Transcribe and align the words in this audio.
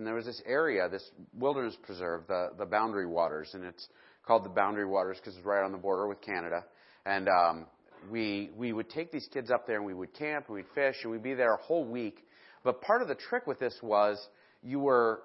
And 0.00 0.06
there 0.06 0.14
was 0.14 0.24
this 0.24 0.40
area, 0.46 0.88
this 0.88 1.10
wilderness 1.34 1.76
preserve, 1.82 2.22
the, 2.26 2.52
the 2.56 2.64
Boundary 2.64 3.06
Waters, 3.06 3.50
and 3.52 3.62
it's 3.62 3.86
called 4.26 4.46
the 4.46 4.48
Boundary 4.48 4.86
Waters 4.86 5.18
because 5.18 5.36
it's 5.36 5.44
right 5.44 5.62
on 5.62 5.72
the 5.72 5.78
border 5.78 6.08
with 6.08 6.22
Canada. 6.22 6.64
And 7.04 7.28
um, 7.28 7.66
we 8.10 8.48
we 8.56 8.72
would 8.72 8.88
take 8.88 9.12
these 9.12 9.28
kids 9.30 9.50
up 9.50 9.66
there 9.66 9.76
and 9.76 9.84
we 9.84 9.92
would 9.92 10.14
camp 10.14 10.46
and 10.48 10.56
we'd 10.56 10.64
fish 10.74 10.96
and 11.02 11.12
we'd 11.12 11.22
be 11.22 11.34
there 11.34 11.52
a 11.52 11.58
whole 11.58 11.84
week. 11.84 12.26
But 12.64 12.80
part 12.80 13.02
of 13.02 13.08
the 13.08 13.14
trick 13.14 13.46
with 13.46 13.58
this 13.58 13.76
was 13.82 14.18
you 14.62 14.78
were 14.78 15.20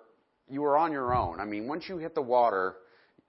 you 0.50 0.62
were 0.62 0.78
on 0.78 0.92
your 0.92 1.16
own. 1.16 1.40
I 1.40 1.46
mean, 1.46 1.70
once 1.70 1.86
you 1.88 1.98
hit 1.98 2.14
the 2.14 2.22
water, 2.22 2.76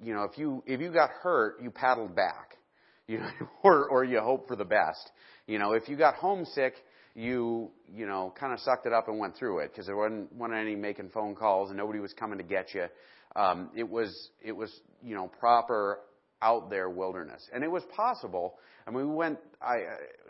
you 0.01 0.15
know, 0.15 0.25
if 0.25 0.37
you 0.37 0.65
if 0.67 0.81
you 0.81 0.91
got 0.91 1.11
hurt, 1.11 1.63
you 1.63 1.71
paddled 1.71 2.17
back, 2.17 2.57
you 3.07 3.19
know, 3.19 3.31
or 3.63 3.89
or 3.89 4.03
you 4.03 4.19
hope 4.19 4.49
for 4.49 4.57
the 4.57 4.65
best. 4.65 5.13
You 5.47 5.61
know, 5.61 5.75
if 5.75 5.89
you 5.89 5.97
got 5.97 6.17
homesick, 6.17 6.75
you 7.17 7.71
you 7.93 8.07
know 8.07 8.33
kind 8.39 8.53
of 8.53 8.61
sucked 8.61 8.87
it 8.87 8.93
up 8.93 9.09
and 9.09 9.19
went 9.19 9.35
through 9.37 9.61
it 9.61 9.73
because 9.73 9.87
there 9.87 9.97
wasn't, 9.97 10.31
wasn't 10.35 10.59
any 10.59 10.77
making 10.77 11.09
phone 11.09 11.35
calls 11.35 11.71
and 11.71 11.79
nobody 11.79 11.99
was 11.99 12.13
coming 12.13 12.39
to 12.39 12.45
get 12.45 12.75
you. 12.75 12.87
Um, 13.35 13.71
it 13.75 13.89
was 13.89 14.31
it 14.43 14.53
was 14.53 14.73
you 15.03 15.15
know 15.15 15.29
proper 15.41 16.01
out 16.43 16.69
there 16.69 16.91
wilderness, 16.91 17.49
and 17.53 17.65
it 17.65 17.71
was 17.71 17.83
possible. 17.97 18.59
I 18.87 18.91
mean, 18.91 19.09
we 19.09 19.15
went 19.15 19.39
I 19.63 19.79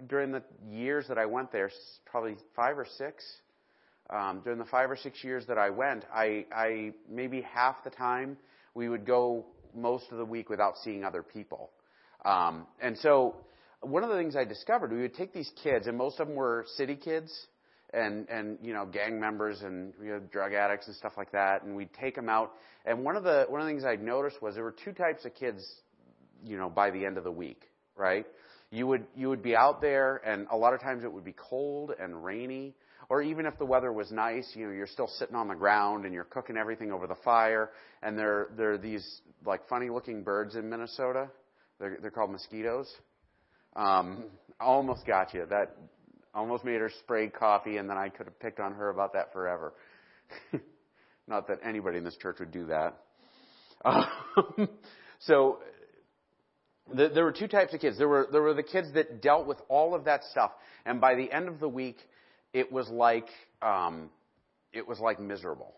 during 0.09 0.30
the 0.30 0.43
years 0.70 1.07
that 1.09 1.19
I 1.19 1.27
went 1.27 1.51
there, 1.52 1.70
probably 2.07 2.37
five 2.55 2.79
or 2.79 2.87
six. 2.96 3.24
Um, 4.09 4.41
during 4.45 4.60
the 4.60 4.65
five 4.66 4.88
or 4.88 4.96
six 4.96 5.24
years 5.24 5.46
that 5.48 5.59
I 5.59 5.68
went, 5.71 6.05
I, 6.15 6.46
I 6.55 6.93
maybe 7.10 7.41
half 7.41 7.82
the 7.82 7.91
time 7.91 8.37
we 8.73 8.88
would 8.88 9.05
go 9.05 9.45
most 9.74 10.05
of 10.12 10.18
the 10.18 10.24
week 10.24 10.48
without 10.48 10.74
seeing 10.84 11.02
other 11.02 11.24
people. 11.24 11.71
Um, 12.24 12.68
and 12.80 12.96
so 12.98 13.34
one 13.83 14.03
of 14.03 14.11
the 14.11 14.16
things 14.16 14.37
I 14.37 14.45
discovered, 14.45 14.93
we 14.93 15.03
would 15.03 15.15
take 15.15 15.33
these 15.33 15.51
kids, 15.62 15.87
and 15.87 15.97
most 15.97 16.19
of 16.21 16.29
them 16.29 16.37
were 16.37 16.65
city 16.77 16.97
kids 16.97 17.33
and, 17.93 18.29
and, 18.29 18.59
you 18.62 18.73
know, 18.73 18.85
gang 18.87 19.21
members 19.21 19.62
and, 19.62 19.93
you 20.02 20.11
know, 20.11 20.21
drug 20.30 20.52
addicts 20.52 20.87
and 20.87 20.97
stuff 20.97 21.12
like 21.16 21.33
that. 21.33 21.62
And 21.62 21.77
we'd 21.77 21.93
take 21.95 22.15
them 22.15 22.29
out. 22.29 22.52
And 22.85 23.05
one 23.05 23.16
of 23.16 23.23
the, 23.23 23.47
one 23.49 23.61
of 23.61 23.66
the 23.66 23.73
things 23.73 23.85
I 23.85 23.97
noticed 23.97 24.43
was 24.43 24.55
there 24.55 24.65
were 24.65 24.75
two 24.85 24.93
types 24.93 25.24
of 25.24 25.35
kids, 25.35 25.65
you 26.45 26.57
know, 26.57 26.68
by 26.68 26.91
the 26.91 27.05
end 27.05 27.16
of 27.16 27.24
the 27.24 27.30
week, 27.30 27.63
right? 27.96 28.27
You 28.71 28.87
would, 28.88 29.07
you 29.15 29.29
would 29.29 29.43
be 29.43 29.55
out 29.55 29.80
there 29.80 30.21
and 30.27 30.46
a 30.51 30.57
lot 30.57 30.74
of 30.74 30.80
times 30.80 31.05
it 31.05 31.13
would 31.13 31.24
be 31.24 31.35
cold 31.37 31.93
and 31.99 32.24
rainy. 32.24 32.74
Or 33.09 33.23
even 33.23 33.46
if 33.46 33.57
the 33.59 33.65
weather 33.65 33.93
was 33.93 34.11
nice, 34.11 34.51
you 34.55 34.66
know, 34.66 34.73
you're 34.73 34.88
still 34.88 35.07
sitting 35.07 35.37
on 35.37 35.46
the 35.46 35.55
ground 35.55 36.05
and 36.05 36.13
you're 36.13 36.24
cooking 36.24 36.57
everything 36.57 36.90
over 36.90 37.07
the 37.07 37.15
fire. 37.24 37.71
And 38.02 38.18
there, 38.18 38.49
there 38.57 38.73
are 38.73 38.79
these 38.79 39.21
like 39.45 39.68
funny 39.68 39.90
looking 39.90 40.24
birds 40.24 40.57
in 40.57 40.68
Minnesota. 40.68 41.29
They're, 41.79 41.99
they're 42.02 42.11
called 42.11 42.33
mosquitoes. 42.33 42.93
Um, 43.77 44.24
almost 44.59 45.07
got 45.07 45.35
you. 45.35 45.46
That 45.49 45.77
almost 46.35 46.65
made 46.65 46.80
her 46.80 46.91
spray 47.01 47.29
coffee, 47.29 47.77
and 47.77 47.88
then 47.88 47.96
I 47.96 48.09
could 48.09 48.27
have 48.27 48.41
picked 48.41 48.59
on 48.59 48.73
her 48.74 48.88
about 48.88 49.13
that 49.13 49.33
forever. 49.33 49.74
Not 51.29 51.46
that 51.49 51.59
anybody 51.65 51.99
in 51.99 52.05
this 52.05 52.16
church 52.16 52.38
would 52.41 52.52
do 52.52 52.66
that. 52.66 52.96
Um, 53.85 54.68
so 55.21 55.59
the, 56.95 57.09
there 57.09 57.24
were 57.24 57.33
two 57.33 57.49
types 57.49 57.74
of 57.74 57.80
kids. 57.80 57.99
There 57.99 58.09
were 58.09 58.29
there 58.30 58.43
were 58.43 58.55
the 58.55 58.63
kids 58.63 58.93
that 58.95 59.21
dealt 59.21 59.46
with 59.46 59.59
all 59.68 59.95
of 59.95 60.05
that 60.05 60.24
stuff, 60.24 60.52
and 60.85 61.01
by 61.01 61.15
the 61.15 61.30
end 61.30 61.49
of 61.49 61.61
the 61.61 61.68
week, 61.68 61.99
it 62.52 62.71
was 62.73 62.88
like 62.88 63.29
um, 63.61 64.11
it 64.72 64.87
was 64.87 65.00
like 65.00 65.21
miserable. 65.21 65.75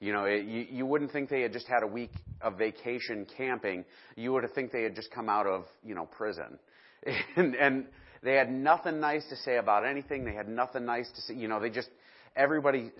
You 0.00 0.12
know, 0.12 0.24
it, 0.24 0.44
you, 0.44 0.66
you 0.68 0.86
wouldn't 0.86 1.12
think 1.12 1.30
they 1.30 1.42
had 1.42 1.52
just 1.52 1.68
had 1.68 1.84
a 1.84 1.86
week 1.86 2.10
of 2.40 2.58
vacation 2.58 3.24
camping. 3.36 3.84
You 4.16 4.32
would 4.32 4.42
have 4.42 4.52
think 4.52 4.72
they 4.72 4.82
had 4.82 4.96
just 4.96 5.12
come 5.12 5.28
out 5.28 5.46
of 5.46 5.64
you 5.84 5.94
know 5.94 6.06
prison, 6.06 6.58
and, 7.36 7.54
and 7.54 7.86
they 8.22 8.34
had 8.34 8.50
nothing 8.50 9.00
nice 9.00 9.24
to 9.28 9.36
say 9.36 9.56
about 9.56 9.84
anything. 9.84 10.24
They 10.24 10.34
had 10.34 10.48
nothing 10.48 10.84
nice 10.84 11.10
to 11.14 11.20
say. 11.22 11.34
You 11.34 11.48
know, 11.48 11.60
they 11.60 11.70
just 11.70 11.88
everybody 12.36 12.90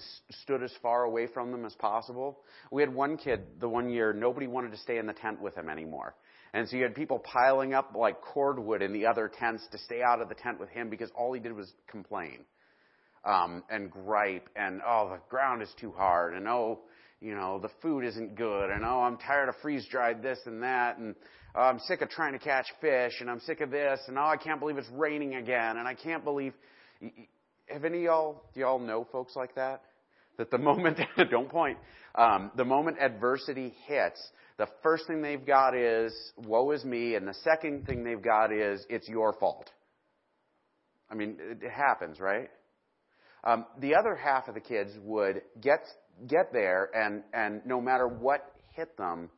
stood 0.42 0.62
as 0.62 0.72
far 0.82 1.04
away 1.04 1.26
from 1.26 1.52
them 1.52 1.64
as 1.64 1.74
possible. 1.74 2.40
We 2.70 2.82
had 2.82 2.92
one 2.92 3.16
kid 3.16 3.42
the 3.60 3.68
one 3.68 3.90
year 3.90 4.12
nobody 4.12 4.46
wanted 4.46 4.72
to 4.72 4.78
stay 4.78 4.98
in 4.98 5.06
the 5.06 5.12
tent 5.12 5.40
with 5.40 5.54
him 5.54 5.68
anymore. 5.68 6.14
And 6.54 6.68
so 6.68 6.76
you 6.76 6.82
had 6.82 6.94
people 6.94 7.18
piling 7.18 7.72
up 7.72 7.94
like 7.96 8.20
cordwood 8.20 8.82
in 8.82 8.92
the 8.92 9.06
other 9.06 9.30
tents 9.38 9.66
to 9.72 9.78
stay 9.78 10.02
out 10.02 10.20
of 10.20 10.28
the 10.28 10.34
tent 10.34 10.60
with 10.60 10.68
him 10.68 10.90
because 10.90 11.10
all 11.16 11.32
he 11.32 11.40
did 11.40 11.52
was 11.52 11.72
complain 11.88 12.40
um, 13.24 13.62
and 13.70 13.90
gripe 13.90 14.48
and 14.56 14.80
oh 14.86 15.10
the 15.10 15.20
ground 15.30 15.62
is 15.62 15.70
too 15.80 15.92
hard 15.92 16.34
and 16.34 16.46
oh 16.48 16.80
you 17.22 17.34
know 17.34 17.58
the 17.58 17.70
food 17.80 18.04
isn't 18.04 18.34
good 18.34 18.70
and 18.70 18.84
oh 18.84 19.00
I'm 19.00 19.16
tired 19.16 19.48
of 19.48 19.54
freeze 19.62 19.86
dried 19.86 20.22
this 20.22 20.38
and 20.44 20.62
that 20.62 20.98
and 20.98 21.14
oh, 21.54 21.60
I'm 21.60 21.78
sick 21.80 22.02
of 22.02 22.10
trying 22.10 22.32
to 22.32 22.38
catch 22.38 22.66
fish 22.80 23.12
and 23.20 23.30
I'm 23.30 23.40
sick 23.40 23.60
of 23.60 23.70
this 23.70 24.00
and 24.08 24.18
oh 24.18 24.24
I 24.24 24.36
can't 24.36 24.58
believe 24.60 24.76
it's 24.76 24.90
raining 24.90 25.36
again 25.36 25.76
and 25.76 25.86
I 25.86 25.94
can't 25.94 26.24
believe 26.24 26.52
have 27.68 27.84
any 27.84 27.98
of 27.98 28.04
y'all 28.04 28.42
do 28.54 28.60
y'all 28.60 28.78
know 28.78 29.06
folks 29.12 29.36
like 29.36 29.54
that? 29.54 29.82
That 30.38 30.50
the 30.50 30.58
moment 30.58 30.98
don't 31.30 31.48
point 31.48 31.78
um, 32.14 32.50
the 32.56 32.64
moment 32.64 32.98
adversity 33.00 33.72
hits 33.86 34.20
the 34.58 34.66
first 34.82 35.06
thing 35.06 35.22
they've 35.22 35.46
got 35.46 35.74
is 35.76 36.12
woe 36.36 36.72
is 36.72 36.84
me 36.84 37.14
and 37.14 37.26
the 37.26 37.34
second 37.44 37.86
thing 37.86 38.04
they've 38.04 38.22
got 38.22 38.52
is 38.52 38.84
it's 38.90 39.08
your 39.08 39.32
fault. 39.34 39.70
I 41.08 41.14
mean 41.14 41.36
it 41.40 41.70
happens 41.70 42.18
right 42.18 42.50
um, 43.44 43.66
the 43.80 43.94
other 43.94 44.14
half 44.14 44.48
of 44.48 44.54
the 44.54 44.60
kids 44.60 44.92
would 45.04 45.42
get 45.60 45.80
get 46.26 46.52
there, 46.52 46.90
and 46.94 47.22
and 47.32 47.64
no 47.66 47.80
matter 47.80 48.06
what 48.06 48.52
hit 48.74 48.96
them, 48.96 49.30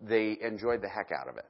they 0.00 0.38
enjoyed 0.42 0.82
the 0.82 0.88
heck 0.88 1.10
out 1.12 1.28
of 1.28 1.36
it. 1.36 1.46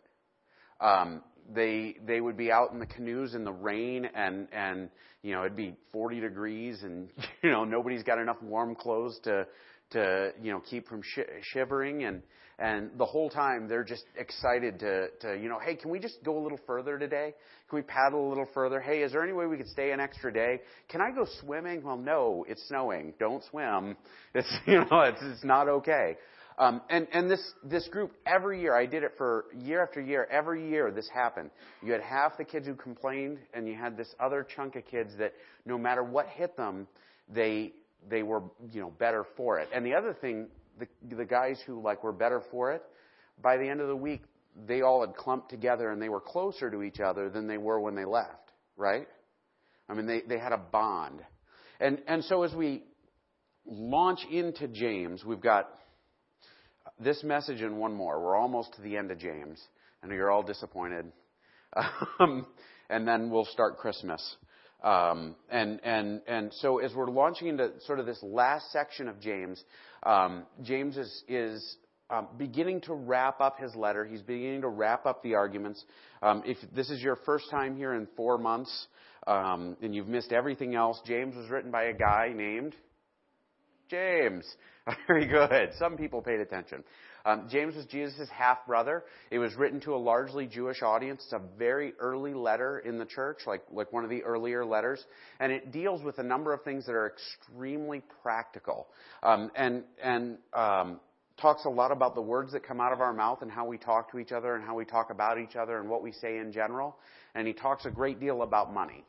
Um, 0.81 1.23
they 1.55 1.97
they 2.05 2.21
would 2.21 2.37
be 2.37 2.51
out 2.51 2.73
in 2.73 2.79
the 2.79 2.87
canoes 2.87 3.35
in 3.35 3.45
the 3.45 3.53
rain, 3.53 4.09
and 4.15 4.49
and 4.53 4.91
you 5.23 5.33
know 5.33 5.41
it'd 5.41 5.57
be 5.57 5.75
40 5.93 6.21
degrees, 6.21 6.83
and 6.83 7.09
you 7.43 7.51
know 7.51 7.65
nobody's 7.65 8.03
got 8.03 8.19
enough 8.19 8.41
warm 8.43 8.75
clothes 8.75 9.19
to 9.25 9.47
to 9.91 10.33
you 10.43 10.53
know 10.53 10.61
keep 10.61 10.89
from 10.89 11.03
sh- 11.03 11.21
shivering, 11.43 12.05
and 12.05 12.23
and 12.59 12.91
the 12.99 13.05
whole 13.05 13.31
time 13.31 13.67
they're 13.69 13.85
just 13.85 14.05
excited 14.17 14.79
to, 14.81 15.09
to, 15.21 15.37
you 15.37 15.49
know, 15.49 15.59
hey, 15.59 15.75
can 15.75 15.91
we 15.91 15.99
just 15.99 16.23
go 16.25 16.39
a 16.39 16.43
little 16.43 16.61
further 16.67 16.99
today? 16.99 17.35
Can 17.69 17.77
we 17.77 17.83
paddle 17.83 18.29
a 18.29 18.29
little 18.29 18.49
further? 18.53 18.81
Hey, 18.81 19.03
is 19.03 19.13
there 19.13 19.23
any 19.23 19.33
way 19.33 19.47
we 19.47 19.57
could 19.57 19.69
stay 19.69 19.93
an 19.93 20.01
extra 20.01 20.33
day? 20.33 20.61
Can 20.89 21.01
I 21.01 21.11
go 21.11 21.27
swimming? 21.41 21.83
Well, 21.83 21.97
no, 21.97 22.45
it's 22.49 22.63
snowing. 22.69 23.15
Don't 23.19 23.43
swim. 23.51 23.97
It's, 24.35 24.51
you 24.67 24.79
know, 24.79 25.01
it's, 25.01 25.21
it's 25.21 25.45
not 25.45 25.69
okay. 25.69 26.17
Um, 26.59 26.81
and, 26.89 27.07
and 27.13 27.31
this, 27.31 27.41
this 27.65 27.87
group, 27.89 28.13
every 28.27 28.61
year, 28.61 28.75
I 28.75 28.87
did 28.87 29.03
it 29.03 29.13
for 29.19 29.47
year 29.55 29.83
after 29.83 30.01
year, 30.01 30.27
every 30.31 30.69
year 30.71 30.91
this 30.91 31.09
happened. 31.13 31.51
You 31.83 31.93
had 31.93 32.01
half 32.01 32.39
the 32.39 32.45
kids 32.45 32.67
who 32.67 32.75
complained, 32.75 33.39
and 33.53 33.67
you 33.67 33.75
had 33.75 33.97
this 33.97 34.15
other 34.21 34.47
chunk 34.55 34.77
of 34.77 34.87
kids 34.87 35.13
that 35.19 35.35
no 35.67 35.77
matter 35.77 36.03
what 36.03 36.29
hit 36.29 36.57
them, 36.57 36.87
they, 37.29 37.73
they 38.09 38.23
were, 38.23 38.43
you 38.71 38.81
know, 38.81 38.91
better 38.91 39.27
for 39.37 39.59
it. 39.59 39.69
And 39.75 39.85
the 39.85 39.95
other 39.95 40.15
thing 40.15 40.47
the, 40.79 41.17
the 41.17 41.25
guys 41.25 41.61
who 41.67 41.83
like 41.83 42.03
were 42.03 42.13
better 42.13 42.43
for 42.51 42.73
it, 42.73 42.83
by 43.43 43.57
the 43.57 43.69
end 43.69 43.81
of 43.81 43.89
the 43.89 43.97
week, 43.97 44.23
they 44.67 44.83
all 44.83 45.01
had 45.01 45.15
clumped 45.17 45.51
together 45.51 45.91
and 45.91 46.01
they 46.01 46.09
were 46.09 46.21
closer 46.21 46.71
to 46.71 46.83
each 46.83 47.01
other 47.01 47.31
than 47.31 47.47
they 47.47 47.59
were 47.59 47.81
when 47.81 47.95
they 47.95 48.05
left, 48.05 48.51
right? 48.77 49.07
I 49.89 49.95
mean, 49.95 50.07
they, 50.07 50.23
they 50.29 50.39
had 50.39 50.53
a 50.53 50.59
bond. 50.59 51.21
And, 51.81 52.01
and 52.07 52.23
so 52.25 52.43
as 52.43 52.55
we 52.55 52.85
launch 53.67 54.21
into 54.31 54.69
James, 54.69 55.25
we've 55.25 55.41
got 55.41 55.69
this 57.01 57.23
message 57.25 57.61
and 57.61 57.79
one 57.79 57.95
more. 57.95 58.23
We're 58.23 58.37
almost 58.37 58.75
to 58.75 58.83
the 58.83 58.97
end 58.97 59.11
of 59.11 59.19
James. 59.19 59.61
and 60.03 60.13
you're 60.13 60.31
all 60.31 60.43
disappointed. 60.43 61.07
Um, 62.21 62.47
and 62.91 63.09
then 63.09 63.31
we'll 63.31 63.47
start 63.47 63.79
Christmas. 63.79 64.37
Um, 64.83 65.37
and, 65.51 65.81
and, 65.85 66.21
and 66.27 66.53
so 66.55 66.79
as 66.79 66.93
we're 66.95 67.11
launching 67.11 67.49
into 67.49 67.71
sort 67.87 68.01
of 68.01 68.07
this 68.07 68.21
last 68.23 68.73
section 68.73 69.09
of 69.09 69.21
James, 69.21 69.63
um, 70.03 70.45
James 70.63 70.97
is, 70.97 71.25
is 71.29 71.77
um, 72.11 72.29
beginning 72.37 72.81
to 72.83 72.95
wrap 72.95 73.41
up 73.41 73.59
his 73.59 73.75
letter. 73.77 74.05
He's 74.05 74.23
beginning 74.23 74.63
to 74.63 74.69
wrap 74.69 75.07
up 75.07 75.23
the 75.23 75.35
arguments. 75.35 75.85
Um, 76.21 76.43
if 76.45 76.59
this 76.75 76.91
is 76.91 77.01
your 77.01 77.17
first 77.25 77.51
time 77.51 77.77
here 77.77 77.95
in 77.95 78.09
four 78.17 78.39
months 78.39 78.87
um, 79.27 79.77
and 79.81 79.95
you've 79.95 80.09
missed 80.09 80.33
everything 80.33 80.75
else, 80.75 81.01
James 81.07 81.37
was 81.37 81.49
written 81.49 81.71
by 81.71 81.85
a 81.85 81.93
guy 81.93 82.33
named 82.35 82.75
James. 83.89 84.45
Very 85.07 85.27
good. 85.27 85.71
Some 85.79 85.97
people 85.97 86.23
paid 86.23 86.41
attention. 86.41 86.83
Um, 87.25 87.49
James 87.51 87.77
was 87.77 87.87
Jesus' 87.87 88.29
half 88.31 88.67
brother. 88.67 89.05
It 89.31 89.39
was 89.39 89.55
written 89.55 89.81
to 89.83 89.95
a 89.95 89.97
largely 89.97 90.47
Jewish 90.47 90.83
audience. 90.83 91.23
It's 91.25 91.33
a 91.33 91.41
very 91.59 91.95
early 91.99 92.35
letter 92.35 92.81
in 92.81 92.99
the 92.99 93.05
church, 93.05 93.41
like, 93.47 93.63
like 93.71 93.93
one 93.93 94.05
of 94.05 94.11
the 94.11 94.23
earlier 94.23 94.65
letters. 94.65 95.05
And 95.41 95.53
it 95.53 95.73
deals 95.73 96.03
with 96.03 96.19
a 96.19 96.23
number 96.23 96.53
of 96.53 96.63
things 96.63 96.87
that 96.87 96.93
are 96.93 97.07
extremely 97.07 98.03
practical. 98.23 98.89
Um, 99.23 99.51
and, 99.55 99.85
and, 100.03 100.39
um, 100.53 101.01
talks 101.41 101.65
a 101.65 101.69
lot 101.69 101.91
about 101.91 102.15
the 102.15 102.21
words 102.21 102.53
that 102.53 102.63
come 102.63 102.81
out 102.81 102.93
of 102.93 103.01
our 103.01 103.13
mouth 103.13 103.43
and 103.43 103.51
how 103.51 103.67
we 103.67 103.79
talk 103.79 104.11
to 104.13 104.19
each 104.19 104.33
other 104.33 104.55
and 104.55 104.65
how 104.65 104.75
we 104.75 104.85
talk 104.85 105.11
about 105.11 105.39
each 105.39 105.57
other 105.57 105.81
and 105.81 105.89
what 105.89 106.03
we 106.03 106.13
say 106.13 106.39
in 106.39 106.53
general. 106.53 106.97
And 107.35 107.47
he 107.47 107.53
talks 107.53 107.85
a 107.87 107.91
great 107.91 108.21
deal 108.21 108.43
about 108.43 108.73
money. 108.73 109.05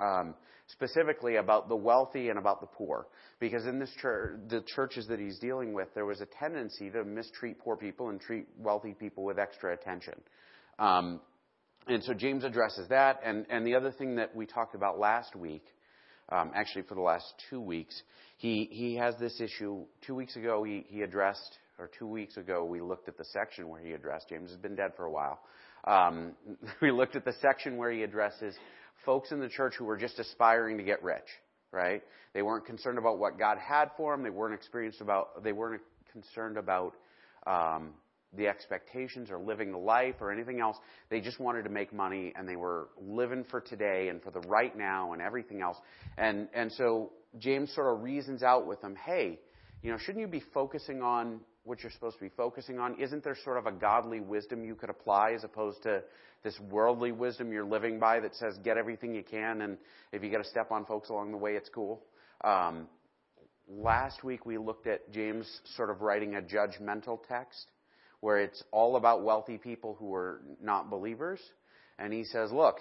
Um, 0.00 0.34
specifically 0.68 1.36
about 1.36 1.68
the 1.68 1.76
wealthy 1.76 2.28
and 2.28 2.38
about 2.38 2.60
the 2.60 2.66
poor. 2.66 3.06
Because 3.38 3.66
in 3.66 3.78
this 3.78 3.90
church, 4.00 4.38
the 4.48 4.62
churches 4.74 5.06
that 5.08 5.18
he's 5.18 5.38
dealing 5.38 5.72
with, 5.72 5.88
there 5.94 6.06
was 6.06 6.20
a 6.20 6.26
tendency 6.26 6.90
to 6.90 7.04
mistreat 7.04 7.58
poor 7.58 7.76
people 7.76 8.08
and 8.08 8.20
treat 8.20 8.46
wealthy 8.58 8.94
people 8.94 9.24
with 9.24 9.38
extra 9.38 9.74
attention. 9.74 10.14
Um, 10.78 11.20
and 11.86 12.02
so 12.02 12.14
James 12.14 12.44
addresses 12.44 12.88
that. 12.88 13.20
And, 13.24 13.46
and 13.48 13.66
the 13.66 13.74
other 13.74 13.92
thing 13.92 14.16
that 14.16 14.34
we 14.34 14.46
talked 14.46 14.74
about 14.74 14.98
last 14.98 15.36
week 15.36 15.64
um, 16.30 16.50
actually 16.54 16.82
for 16.82 16.94
the 16.94 17.00
last 17.00 17.26
two 17.50 17.60
weeks. 17.60 18.02
He, 18.36 18.68
he 18.70 18.96
has 18.96 19.14
this 19.18 19.40
issue. 19.40 19.84
Two 20.06 20.14
weeks 20.14 20.36
ago, 20.36 20.64
he, 20.64 20.84
he 20.88 21.02
addressed, 21.02 21.58
or 21.78 21.90
two 21.98 22.06
weeks 22.06 22.36
ago, 22.36 22.64
we 22.64 22.80
looked 22.80 23.08
at 23.08 23.16
the 23.16 23.24
section 23.24 23.68
where 23.68 23.80
he 23.80 23.92
addressed. 23.92 24.28
James 24.28 24.50
has 24.50 24.58
been 24.58 24.74
dead 24.74 24.92
for 24.96 25.04
a 25.04 25.10
while. 25.10 25.40
Um, 25.86 26.32
we 26.82 26.90
looked 26.90 27.16
at 27.16 27.24
the 27.24 27.34
section 27.40 27.76
where 27.76 27.90
he 27.90 28.02
addresses 28.02 28.54
folks 29.04 29.32
in 29.32 29.40
the 29.40 29.48
church 29.48 29.74
who 29.78 29.84
were 29.84 29.96
just 29.96 30.18
aspiring 30.18 30.78
to 30.78 30.82
get 30.82 31.02
rich, 31.02 31.26
right? 31.72 32.02
They 32.34 32.42
weren't 32.42 32.66
concerned 32.66 32.98
about 32.98 33.18
what 33.18 33.38
God 33.38 33.58
had 33.58 33.90
for 33.96 34.12
them. 34.12 34.22
They 34.22 34.30
weren't 34.30 34.54
experienced 34.54 35.00
about. 35.00 35.42
They 35.42 35.52
weren't 35.52 35.82
concerned 36.12 36.56
about 36.56 36.94
um, 37.46 37.90
the 38.36 38.48
expectations 38.48 39.30
or 39.30 39.38
living 39.38 39.72
the 39.72 39.78
life 39.78 40.16
or 40.20 40.30
anything 40.32 40.60
else. 40.60 40.76
They 41.08 41.20
just 41.20 41.38
wanted 41.38 41.62
to 41.62 41.70
make 41.70 41.92
money 41.92 42.32
and 42.36 42.48
they 42.48 42.56
were 42.56 42.88
living 43.00 43.44
for 43.50 43.60
today 43.60 44.08
and 44.08 44.22
for 44.22 44.30
the 44.30 44.40
right 44.40 44.76
now 44.76 45.12
and 45.12 45.22
everything 45.22 45.62
else. 45.62 45.78
And 46.18 46.48
and 46.54 46.72
so 46.72 47.12
James 47.38 47.72
sort 47.74 47.94
of 47.94 48.02
reasons 48.02 48.42
out 48.42 48.66
with 48.66 48.80
them, 48.82 48.96
hey, 48.96 49.38
you 49.82 49.90
know, 49.90 49.98
shouldn't 49.98 50.20
you 50.20 50.26
be 50.26 50.42
focusing 50.52 51.02
on 51.02 51.40
what 51.66 51.82
you're 51.82 51.92
supposed 51.92 52.16
to 52.16 52.24
be 52.24 52.30
focusing 52.36 52.78
on? 52.78 52.98
Isn't 53.00 53.24
there 53.24 53.36
sort 53.44 53.58
of 53.58 53.66
a 53.66 53.72
godly 53.72 54.20
wisdom 54.20 54.64
you 54.64 54.76
could 54.76 54.88
apply 54.88 55.32
as 55.32 55.44
opposed 55.44 55.82
to 55.82 56.02
this 56.44 56.58
worldly 56.70 57.10
wisdom 57.10 57.52
you're 57.52 57.64
living 57.64 57.98
by 57.98 58.20
that 58.20 58.34
says 58.36 58.56
get 58.62 58.78
everything 58.78 59.14
you 59.14 59.24
can 59.24 59.62
and 59.62 59.76
if 60.12 60.22
you 60.22 60.30
got 60.30 60.38
to 60.38 60.48
step 60.48 60.70
on 60.70 60.86
folks 60.86 61.10
along 61.10 61.32
the 61.32 61.36
way, 61.36 61.54
it's 61.54 61.68
cool? 61.68 62.02
Um, 62.44 62.86
last 63.68 64.22
week 64.22 64.46
we 64.46 64.58
looked 64.58 64.86
at 64.86 65.12
James 65.12 65.60
sort 65.74 65.90
of 65.90 66.02
writing 66.02 66.36
a 66.36 66.40
judgmental 66.40 67.18
text 67.28 67.66
where 68.20 68.38
it's 68.38 68.62
all 68.70 68.96
about 68.96 69.24
wealthy 69.24 69.58
people 69.58 69.96
who 69.98 70.14
are 70.14 70.40
not 70.62 70.88
believers. 70.88 71.40
And 71.98 72.12
he 72.12 72.24
says, 72.24 72.52
look, 72.52 72.76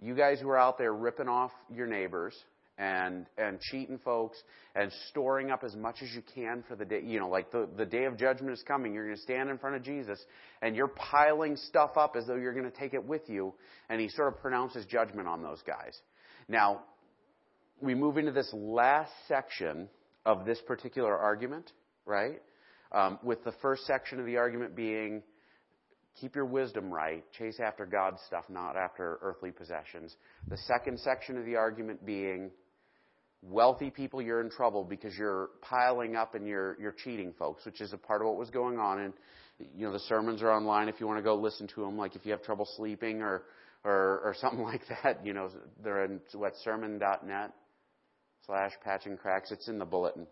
you 0.00 0.14
guys 0.14 0.40
who 0.40 0.48
are 0.48 0.58
out 0.58 0.78
there 0.78 0.92
ripping 0.92 1.28
off 1.28 1.50
your 1.74 1.86
neighbors 1.86 2.34
and 2.80 3.26
and 3.38 3.60
cheating 3.60 3.98
folks 3.98 4.42
and 4.74 4.90
storing 5.10 5.50
up 5.50 5.62
as 5.62 5.76
much 5.76 5.96
as 6.02 6.08
you 6.12 6.22
can 6.34 6.64
for 6.66 6.74
the 6.74 6.84
day 6.84 7.02
you 7.04 7.20
know 7.20 7.28
like 7.28 7.52
the 7.52 7.68
the 7.76 7.84
day 7.84 8.04
of 8.04 8.16
judgment 8.16 8.52
is 8.52 8.62
coming. 8.66 8.94
You're 8.94 9.04
going 9.04 9.16
to 9.16 9.22
stand 9.22 9.50
in 9.50 9.58
front 9.58 9.76
of 9.76 9.82
Jesus 9.82 10.18
and 10.62 10.74
you're 10.74 10.88
piling 10.88 11.56
stuff 11.56 11.96
up 11.96 12.16
as 12.16 12.26
though 12.26 12.36
you're 12.36 12.54
going 12.54 12.70
to 12.70 12.76
take 12.76 12.94
it 12.94 13.04
with 13.04 13.28
you 13.28 13.54
and 13.88 14.00
he 14.00 14.08
sort 14.08 14.28
of 14.28 14.40
pronounces 14.40 14.86
judgment 14.86 15.28
on 15.28 15.42
those 15.42 15.62
guys. 15.66 15.96
Now 16.48 16.80
we 17.80 17.94
move 17.94 18.16
into 18.16 18.32
this 18.32 18.50
last 18.52 19.12
section 19.28 19.88
of 20.24 20.44
this 20.46 20.60
particular 20.66 21.16
argument 21.16 21.70
right? 22.06 22.42
Um, 22.92 23.18
with 23.22 23.44
the 23.44 23.52
first 23.62 23.86
section 23.86 24.18
of 24.18 24.26
the 24.26 24.36
argument 24.36 24.74
being 24.74 25.22
keep 26.20 26.34
your 26.34 26.44
wisdom 26.44 26.92
right, 26.92 27.24
chase 27.38 27.60
after 27.64 27.86
God's 27.86 28.20
stuff, 28.26 28.44
not 28.50 28.76
after 28.76 29.18
earthly 29.22 29.52
possessions. 29.52 30.16
The 30.48 30.56
second 30.56 30.98
section 30.98 31.38
of 31.38 31.46
the 31.46 31.56
argument 31.56 32.04
being 32.04 32.50
wealthy 33.42 33.90
people, 33.90 34.20
you're 34.20 34.40
in 34.40 34.50
trouble 34.50 34.84
because 34.84 35.16
you're 35.16 35.50
piling 35.62 36.16
up 36.16 36.34
and 36.34 36.46
you're 36.46 36.76
you're 36.80 36.92
cheating 37.04 37.32
folks, 37.38 37.64
which 37.64 37.80
is 37.80 37.92
a 37.92 37.98
part 37.98 38.20
of 38.20 38.28
what 38.28 38.36
was 38.36 38.50
going 38.50 38.78
on. 38.78 39.00
And 39.00 39.12
you 39.74 39.86
know 39.86 39.92
the 39.92 40.00
sermons 40.00 40.42
are 40.42 40.50
online 40.50 40.88
if 40.88 41.00
you 41.00 41.06
want 41.06 41.18
to 41.18 41.22
go 41.22 41.34
listen 41.34 41.66
to 41.74 41.82
them. 41.82 41.96
Like 41.96 42.16
if 42.16 42.24
you 42.24 42.32
have 42.32 42.42
trouble 42.42 42.66
sleeping 42.76 43.22
or 43.22 43.42
or, 43.84 44.20
or 44.24 44.34
something 44.40 44.62
like 44.62 44.82
that, 45.02 45.24
you 45.24 45.32
know 45.32 45.50
they're 45.82 46.04
in 46.04 46.20
what 46.34 46.52
sermon.net 46.62 47.52
slash 48.46 48.72
patching 48.84 49.16
cracks. 49.16 49.50
It's 49.50 49.68
in 49.68 49.78
the 49.78 49.84
bulletin. 49.84 50.26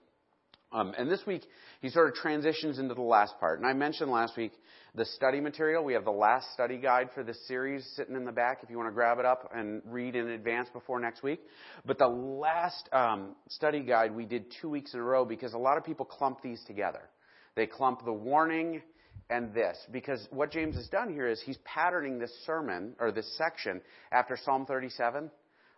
Um, 0.71 0.93
and 0.99 1.11
this 1.11 1.23
week, 1.27 1.43
he 1.81 1.89
sort 1.89 2.09
of 2.09 2.15
transitions 2.15 2.79
into 2.79 2.95
the 2.95 3.03
last 3.03 3.39
part. 3.41 3.59
And 3.59 3.67
I 3.67 3.73
mentioned 3.73 4.11
last 4.11 4.37
week 4.37 4.53
the 4.95 5.05
study 5.05 5.41
material. 5.41 5.83
We 5.83 5.95
have 5.95 6.05
the 6.05 6.11
last 6.11 6.53
study 6.53 6.77
guide 6.77 7.09
for 7.15 7.23
this 7.23 7.39
series 7.47 7.89
sitting 7.97 8.17
in 8.17 8.25
the 8.25 8.33
back 8.33 8.59
if 8.63 8.69
you 8.69 8.77
want 8.77 8.89
to 8.89 8.95
grab 8.95 9.19
it 9.19 9.25
up 9.25 9.51
and 9.55 9.81
read 9.87 10.15
in 10.15 10.29
advance 10.29 10.69
before 10.73 11.01
next 11.01 11.23
week. 11.23 11.41
But 11.87 11.99
the 11.99 12.09
last 12.09 12.89
um, 12.93 13.35
study 13.49 13.81
guide 13.81 14.15
we 14.15 14.27
did 14.27 14.47
two 14.61 14.69
weeks 14.69 14.93
in 14.93 15.01
a 15.01 15.03
row 15.03 15.25
because 15.25 15.55
a 15.55 15.59
lot 15.59 15.79
of 15.79 15.85
people 15.85 16.05
clump 16.05 16.43
these 16.43 16.63
together. 16.67 17.09
They 17.57 17.67
clump 17.67 18.05
the 18.05 18.13
warning 18.13 18.83
and 19.31 19.55
this 19.55 19.77
because 19.91 20.27
what 20.31 20.51
James 20.51 20.77
has 20.77 20.89
done 20.89 21.13
here 21.13 21.29
is 21.29 21.41
he's 21.41 21.59
patterning 21.65 22.19
this 22.19 22.33
sermon 22.45 22.95
or 23.01 23.11
this 23.11 23.37
section 23.39 23.81
after 24.13 24.37
Psalm 24.37 24.67
37. 24.67 25.31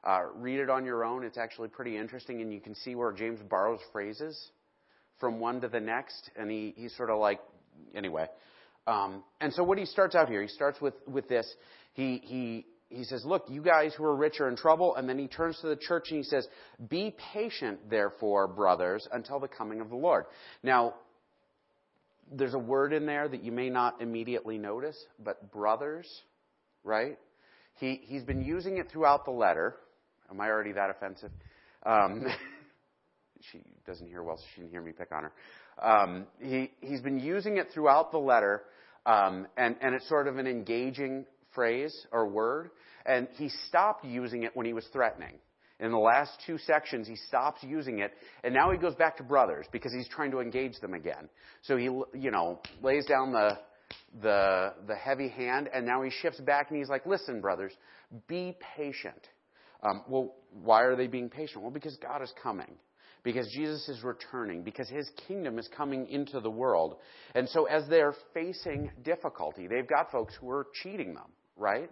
Uh, 0.02 0.20
read 0.34 0.58
it 0.58 0.70
on 0.70 0.84
your 0.84 1.04
own. 1.04 1.24
It's 1.24 1.36
actually 1.36 1.68
pretty 1.68 1.96
interesting, 1.96 2.40
and 2.40 2.52
you 2.52 2.60
can 2.60 2.74
see 2.74 2.94
where 2.94 3.12
James 3.12 3.38
borrows 3.48 3.80
phrases 3.92 4.50
from 5.20 5.38
one 5.38 5.60
to 5.60 5.68
the 5.68 5.80
next, 5.80 6.30
and 6.36 6.50
he, 6.50 6.74
he's 6.76 6.96
sort 6.96 7.10
of 7.10 7.18
like, 7.18 7.40
anyway. 7.94 8.26
Um, 8.86 9.22
and 9.40 9.52
so 9.52 9.62
what 9.62 9.78
he 9.78 9.84
starts 9.84 10.14
out 10.14 10.28
here, 10.28 10.42
he 10.42 10.48
starts 10.48 10.80
with, 10.80 10.94
with 11.06 11.28
this. 11.28 11.52
He, 11.92 12.20
he, 12.24 12.66
he 12.88 13.04
says, 13.04 13.24
look, 13.24 13.44
you 13.48 13.62
guys 13.62 13.94
who 13.96 14.04
are 14.04 14.16
rich 14.16 14.40
are 14.40 14.48
in 14.48 14.56
trouble. 14.56 14.96
And 14.96 15.08
then 15.08 15.18
he 15.18 15.28
turns 15.28 15.58
to 15.60 15.68
the 15.68 15.76
church 15.76 16.06
and 16.10 16.18
he 16.18 16.24
says, 16.24 16.46
be 16.88 17.14
patient, 17.32 17.88
therefore, 17.88 18.48
brothers, 18.48 19.06
until 19.12 19.38
the 19.38 19.48
coming 19.48 19.80
of 19.80 19.90
the 19.90 19.96
Lord. 19.96 20.24
Now, 20.62 20.94
there's 22.32 22.54
a 22.54 22.58
word 22.58 22.92
in 22.92 23.06
there 23.06 23.28
that 23.28 23.42
you 23.42 23.52
may 23.52 23.70
not 23.70 24.00
immediately 24.00 24.58
notice, 24.58 24.96
but 25.22 25.52
brothers, 25.52 26.08
right? 26.84 27.18
He, 27.74 28.00
he's 28.04 28.22
been 28.22 28.42
using 28.42 28.78
it 28.78 28.90
throughout 28.90 29.24
the 29.24 29.30
letter. 29.30 29.76
Am 30.30 30.40
I 30.40 30.48
already 30.48 30.72
that 30.72 30.90
offensive? 30.90 31.30
Um, 31.84 32.26
she 33.50 33.60
doesn't 33.86 34.06
hear 34.06 34.22
well, 34.22 34.36
so 34.36 34.44
she 34.54 34.60
didn't 34.60 34.72
hear 34.72 34.82
me 34.82 34.92
pick 34.92 35.12
on 35.12 35.24
her. 35.24 35.32
Um, 35.82 36.26
he, 36.40 36.70
he's 36.80 37.00
been 37.00 37.18
using 37.18 37.56
it 37.56 37.68
throughout 37.72 38.12
the 38.12 38.18
letter, 38.18 38.62
um, 39.06 39.46
and, 39.56 39.76
and 39.80 39.94
it's 39.94 40.08
sort 40.08 40.28
of 40.28 40.38
an 40.38 40.46
engaging 40.46 41.24
phrase 41.54 42.06
or 42.12 42.28
word. 42.28 42.70
And 43.06 43.28
he 43.36 43.48
stopped 43.68 44.04
using 44.04 44.42
it 44.42 44.54
when 44.54 44.66
he 44.66 44.72
was 44.72 44.86
threatening. 44.92 45.34
In 45.80 45.90
the 45.90 45.98
last 45.98 46.32
two 46.46 46.58
sections, 46.58 47.08
he 47.08 47.16
stops 47.16 47.62
using 47.62 48.00
it, 48.00 48.12
and 48.44 48.52
now 48.52 48.70
he 48.70 48.76
goes 48.76 48.94
back 48.94 49.16
to 49.16 49.22
brothers 49.22 49.64
because 49.72 49.94
he's 49.94 50.08
trying 50.08 50.30
to 50.32 50.40
engage 50.40 50.78
them 50.80 50.92
again. 50.92 51.30
So 51.62 51.78
he, 51.78 51.84
you 51.84 52.30
know, 52.30 52.60
lays 52.82 53.06
down 53.06 53.32
the 53.32 53.58
the 54.22 54.74
the 54.86 54.94
heavy 54.94 55.28
hand, 55.28 55.70
and 55.72 55.86
now 55.86 56.02
he 56.02 56.10
shifts 56.10 56.38
back 56.40 56.68
and 56.68 56.78
he's 56.78 56.90
like, 56.90 57.06
"Listen, 57.06 57.40
brothers, 57.40 57.72
be 58.28 58.58
patient." 58.76 59.28
Um, 59.82 60.04
well, 60.06 60.34
why 60.52 60.82
are 60.82 60.96
they 60.96 61.06
being 61.06 61.30
patient? 61.30 61.62
Well, 61.62 61.70
because 61.72 61.96
God 61.96 62.20
is 62.20 62.32
coming 62.42 62.76
because 63.22 63.50
Jesus 63.52 63.88
is 63.88 64.02
returning, 64.02 64.62
because 64.62 64.88
his 64.88 65.08
kingdom 65.28 65.58
is 65.58 65.68
coming 65.76 66.08
into 66.08 66.40
the 66.40 66.50
world. 66.50 66.96
And 67.34 67.48
so 67.48 67.64
as 67.64 67.86
they're 67.88 68.14
facing 68.32 68.90
difficulty, 69.02 69.66
they've 69.66 69.88
got 69.88 70.10
folks 70.10 70.34
who 70.40 70.50
are 70.50 70.66
cheating 70.82 71.14
them, 71.14 71.30
right? 71.56 71.90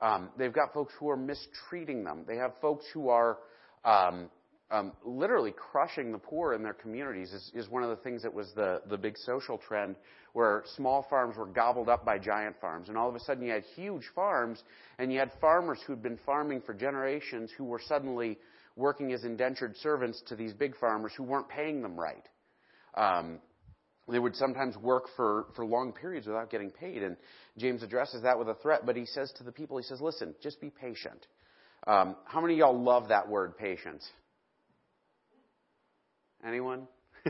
Um, 0.00 0.28
they've 0.38 0.52
got 0.52 0.74
folks 0.74 0.92
who 0.98 1.08
are 1.08 1.16
mistreating 1.16 2.04
them. 2.04 2.24
They 2.26 2.36
have 2.36 2.52
folks 2.60 2.84
who 2.92 3.08
are 3.08 3.38
um, 3.84 4.28
um, 4.70 4.92
literally 5.04 5.52
crushing 5.52 6.12
the 6.12 6.18
poor 6.18 6.52
in 6.52 6.62
their 6.62 6.74
communities 6.74 7.32
is, 7.32 7.52
is 7.54 7.68
one 7.68 7.82
of 7.82 7.90
the 7.90 7.96
things 7.96 8.22
that 8.22 8.34
was 8.34 8.48
the, 8.56 8.82
the 8.90 8.96
big 8.96 9.16
social 9.16 9.58
trend 9.58 9.96
where 10.32 10.64
small 10.74 11.06
farms 11.08 11.36
were 11.36 11.46
gobbled 11.46 11.88
up 11.88 12.04
by 12.04 12.18
giant 12.18 12.56
farms. 12.60 12.88
And 12.88 12.98
all 12.98 13.08
of 13.08 13.14
a 13.14 13.20
sudden 13.20 13.44
you 13.44 13.52
had 13.52 13.62
huge 13.74 14.02
farms 14.14 14.62
and 14.98 15.12
you 15.12 15.18
had 15.18 15.30
farmers 15.40 15.78
who'd 15.86 16.02
been 16.02 16.18
farming 16.26 16.62
for 16.66 16.74
generations 16.74 17.50
who 17.56 17.64
were 17.64 17.80
suddenly 17.86 18.36
working 18.76 19.12
as 19.12 19.24
indentured 19.24 19.76
servants 19.78 20.22
to 20.28 20.36
these 20.36 20.52
big 20.52 20.76
farmers 20.76 21.12
who 21.16 21.22
weren't 21.24 21.48
paying 21.48 21.82
them 21.82 21.98
right. 21.98 22.28
Um, 22.94 23.40
they 24.08 24.18
would 24.18 24.36
sometimes 24.36 24.76
work 24.76 25.06
for, 25.16 25.46
for 25.56 25.66
long 25.66 25.92
periods 25.92 26.26
without 26.26 26.50
getting 26.50 26.70
paid. 26.70 27.02
And 27.02 27.16
James 27.58 27.82
addresses 27.82 28.22
that 28.22 28.38
with 28.38 28.48
a 28.48 28.54
threat, 28.54 28.86
but 28.86 28.94
he 28.94 29.06
says 29.06 29.32
to 29.38 29.44
the 29.44 29.50
people, 29.50 29.78
he 29.78 29.82
says, 29.82 30.00
listen, 30.00 30.34
just 30.42 30.60
be 30.60 30.70
patient. 30.70 31.26
Um, 31.86 32.16
how 32.24 32.40
many 32.40 32.54
of 32.54 32.58
y'all 32.58 32.80
love 32.80 33.08
that 33.08 33.28
word, 33.28 33.56
patience? 33.56 34.06
Anyone? 36.46 36.86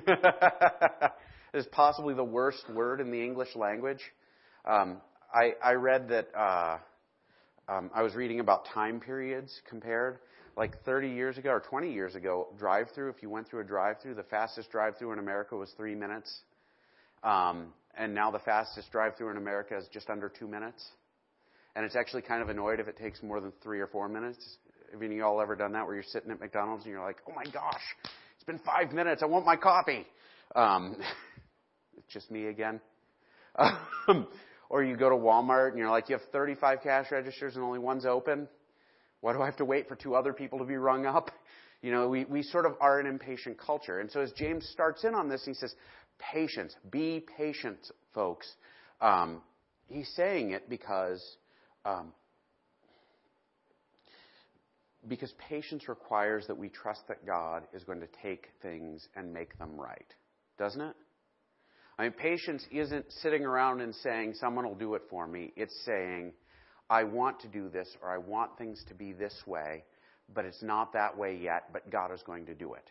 it's 1.55 1.69
possibly 1.73 2.15
the 2.15 2.25
worst 2.25 2.69
word 2.69 3.01
in 3.01 3.11
the 3.11 3.23
English 3.23 3.55
language. 3.55 4.01
Um, 4.67 5.01
I, 5.33 5.53
I 5.63 5.73
read 5.73 6.09
that 6.09 6.29
uh, 6.37 6.79
um, 7.69 7.91
I 7.95 8.03
was 8.03 8.15
reading 8.15 8.41
about 8.41 8.67
time 8.75 9.01
periods 9.01 9.61
compared 9.69 10.19
like 10.57 10.83
30 10.85 11.11
years 11.11 11.37
ago 11.37 11.51
or 11.51 11.61
20 11.61 11.93
years 11.93 12.15
ago, 12.15 12.49
drive 12.59 12.87
through, 12.95 13.11
if 13.11 13.23
you 13.23 13.29
went 13.29 13.49
through 13.49 13.61
a 13.61 13.65
drive 13.65 13.97
through, 14.03 14.15
the 14.15 14.23
fastest 14.25 14.71
drive 14.71 14.97
through 14.99 15.13
in 15.13 15.19
America 15.19 15.55
was 15.55 15.71
three 15.77 15.95
minutes. 15.95 16.41
Um, 17.23 17.73
and 17.97 18.15
now 18.15 18.31
the 18.31 18.39
fastest 18.39 18.91
drive 18.91 19.17
through 19.17 19.31
in 19.31 19.37
America 19.37 19.77
is 19.77 19.87
just 19.93 20.09
under 20.09 20.29
two 20.29 20.49
minutes. 20.49 20.85
And 21.75 21.85
it's 21.85 21.97
actually 21.97 22.23
kind 22.23 22.43
of 22.43 22.49
annoyed 22.49 22.81
if 22.81 22.89
it 22.89 22.97
takes 22.97 23.23
more 23.23 23.41
than 23.41 23.53
three 23.63 23.81
or 23.81 23.87
four 23.87 24.09
minutes. 24.09 24.57
Have 24.93 25.03
any 25.03 25.17
of 25.17 25.19
y'all 25.19 25.41
ever 25.43 25.57
done 25.57 25.73
that 25.73 25.85
where 25.85 25.95
you're 25.95 26.05
sitting 26.05 26.31
at 26.31 26.41
McDonald's 26.41 26.85
and 26.85 26.93
you're 26.93 27.05
like, 27.05 27.19
oh 27.29 27.33
my 27.35 27.45
gosh, 27.51 27.83
it's 28.37 28.45
been 28.45 28.61
five 28.61 28.93
minutes. 28.93 29.23
I 29.23 29.27
want 29.27 29.45
my 29.45 29.57
coffee. 29.57 30.07
Um, 30.55 30.97
it's 31.99 32.13
just 32.13 32.31
me 32.31 32.47
again. 32.47 32.81
Um, 34.09 34.29
or 34.69 34.85
you 34.85 34.97
go 34.97 35.09
to 35.11 35.17
Walmart 35.17 35.71
and 35.71 35.79
you're 35.79 35.91
like, 35.91 36.09
you 36.09 36.17
have 36.17 36.25
35 36.31 36.83
cash 36.83 37.07
registers 37.11 37.57
and 37.57 37.65
only 37.65 37.81
one's 37.81 38.05
open. 38.07 38.47
Why 39.21 39.33
do 39.33 39.43
I 39.43 39.47
have 39.47 39.57
to 39.57 39.65
wait 39.65 39.89
for 39.89 39.97
two 39.97 40.15
other 40.15 40.33
people 40.33 40.59
to 40.59 40.65
be 40.65 40.77
rung 40.77 41.07
up? 41.07 41.31
You 41.83 41.93
know, 41.93 42.09
we, 42.09 42.25
we 42.25 42.43
sort 42.43 42.65
of 42.65 42.73
are 42.81 42.99
an 42.99 43.07
impatient 43.07 43.59
culture. 43.59 44.01
And 44.01 44.11
so 44.11 44.21
as 44.21 44.33
James 44.33 44.67
starts 44.73 45.05
in 45.05 45.15
on 45.15 45.29
this, 45.29 45.45
he 45.45 45.53
says, 45.53 45.73
patience, 46.19 46.75
be 46.91 47.25
patient, 47.37 47.79
folks. 48.15 48.51
Um, 49.01 49.43
he's 49.87 50.09
saying 50.17 50.53
it 50.53 50.71
because 50.71 51.23
um, 51.85 52.13
because 55.09 55.33
patience 55.49 55.89
requires 55.89 56.47
that 56.47 56.57
we 56.57 56.69
trust 56.69 57.07
that 57.09 57.25
God 57.25 57.65
is 57.73 57.85
going 57.85 58.01
to 58.01 58.09
take 58.23 58.49
things 58.63 59.07
and 59.15 59.33
make 59.33 59.57
them 59.59 59.79
right, 59.79 60.15
doesn't 60.59 60.81
it? 60.81 60.97
I 61.99 62.03
mean, 62.05 62.13
patience 62.13 62.65
isn't 62.71 63.07
sitting 63.23 63.45
around 63.45 63.81
and 63.81 63.95
saying, 63.95 64.35
someone 64.35 64.67
will 64.67 64.75
do 64.75 64.95
it 64.95 65.03
for 65.09 65.27
me. 65.27 65.53
It's 65.57 65.75
saying, 65.87 66.33
I 66.89 67.05
want 67.05 67.41
to 67.41 67.49
do 67.49 67.69
this 67.69 67.89
or 68.03 68.11
I 68.11 68.19
want 68.19 68.57
things 68.59 68.85
to 68.89 68.95
be 68.95 69.13
this 69.13 69.35
way, 69.47 69.85
but 70.35 70.45
it's 70.45 70.63
not 70.63 70.93
that 70.93 71.17
way 71.17 71.37
yet, 71.37 71.73
but 71.73 71.91
God 71.91 72.13
is 72.13 72.23
going 72.23 72.47
to 72.47 72.55
do 72.55 72.75
it. 72.75 72.91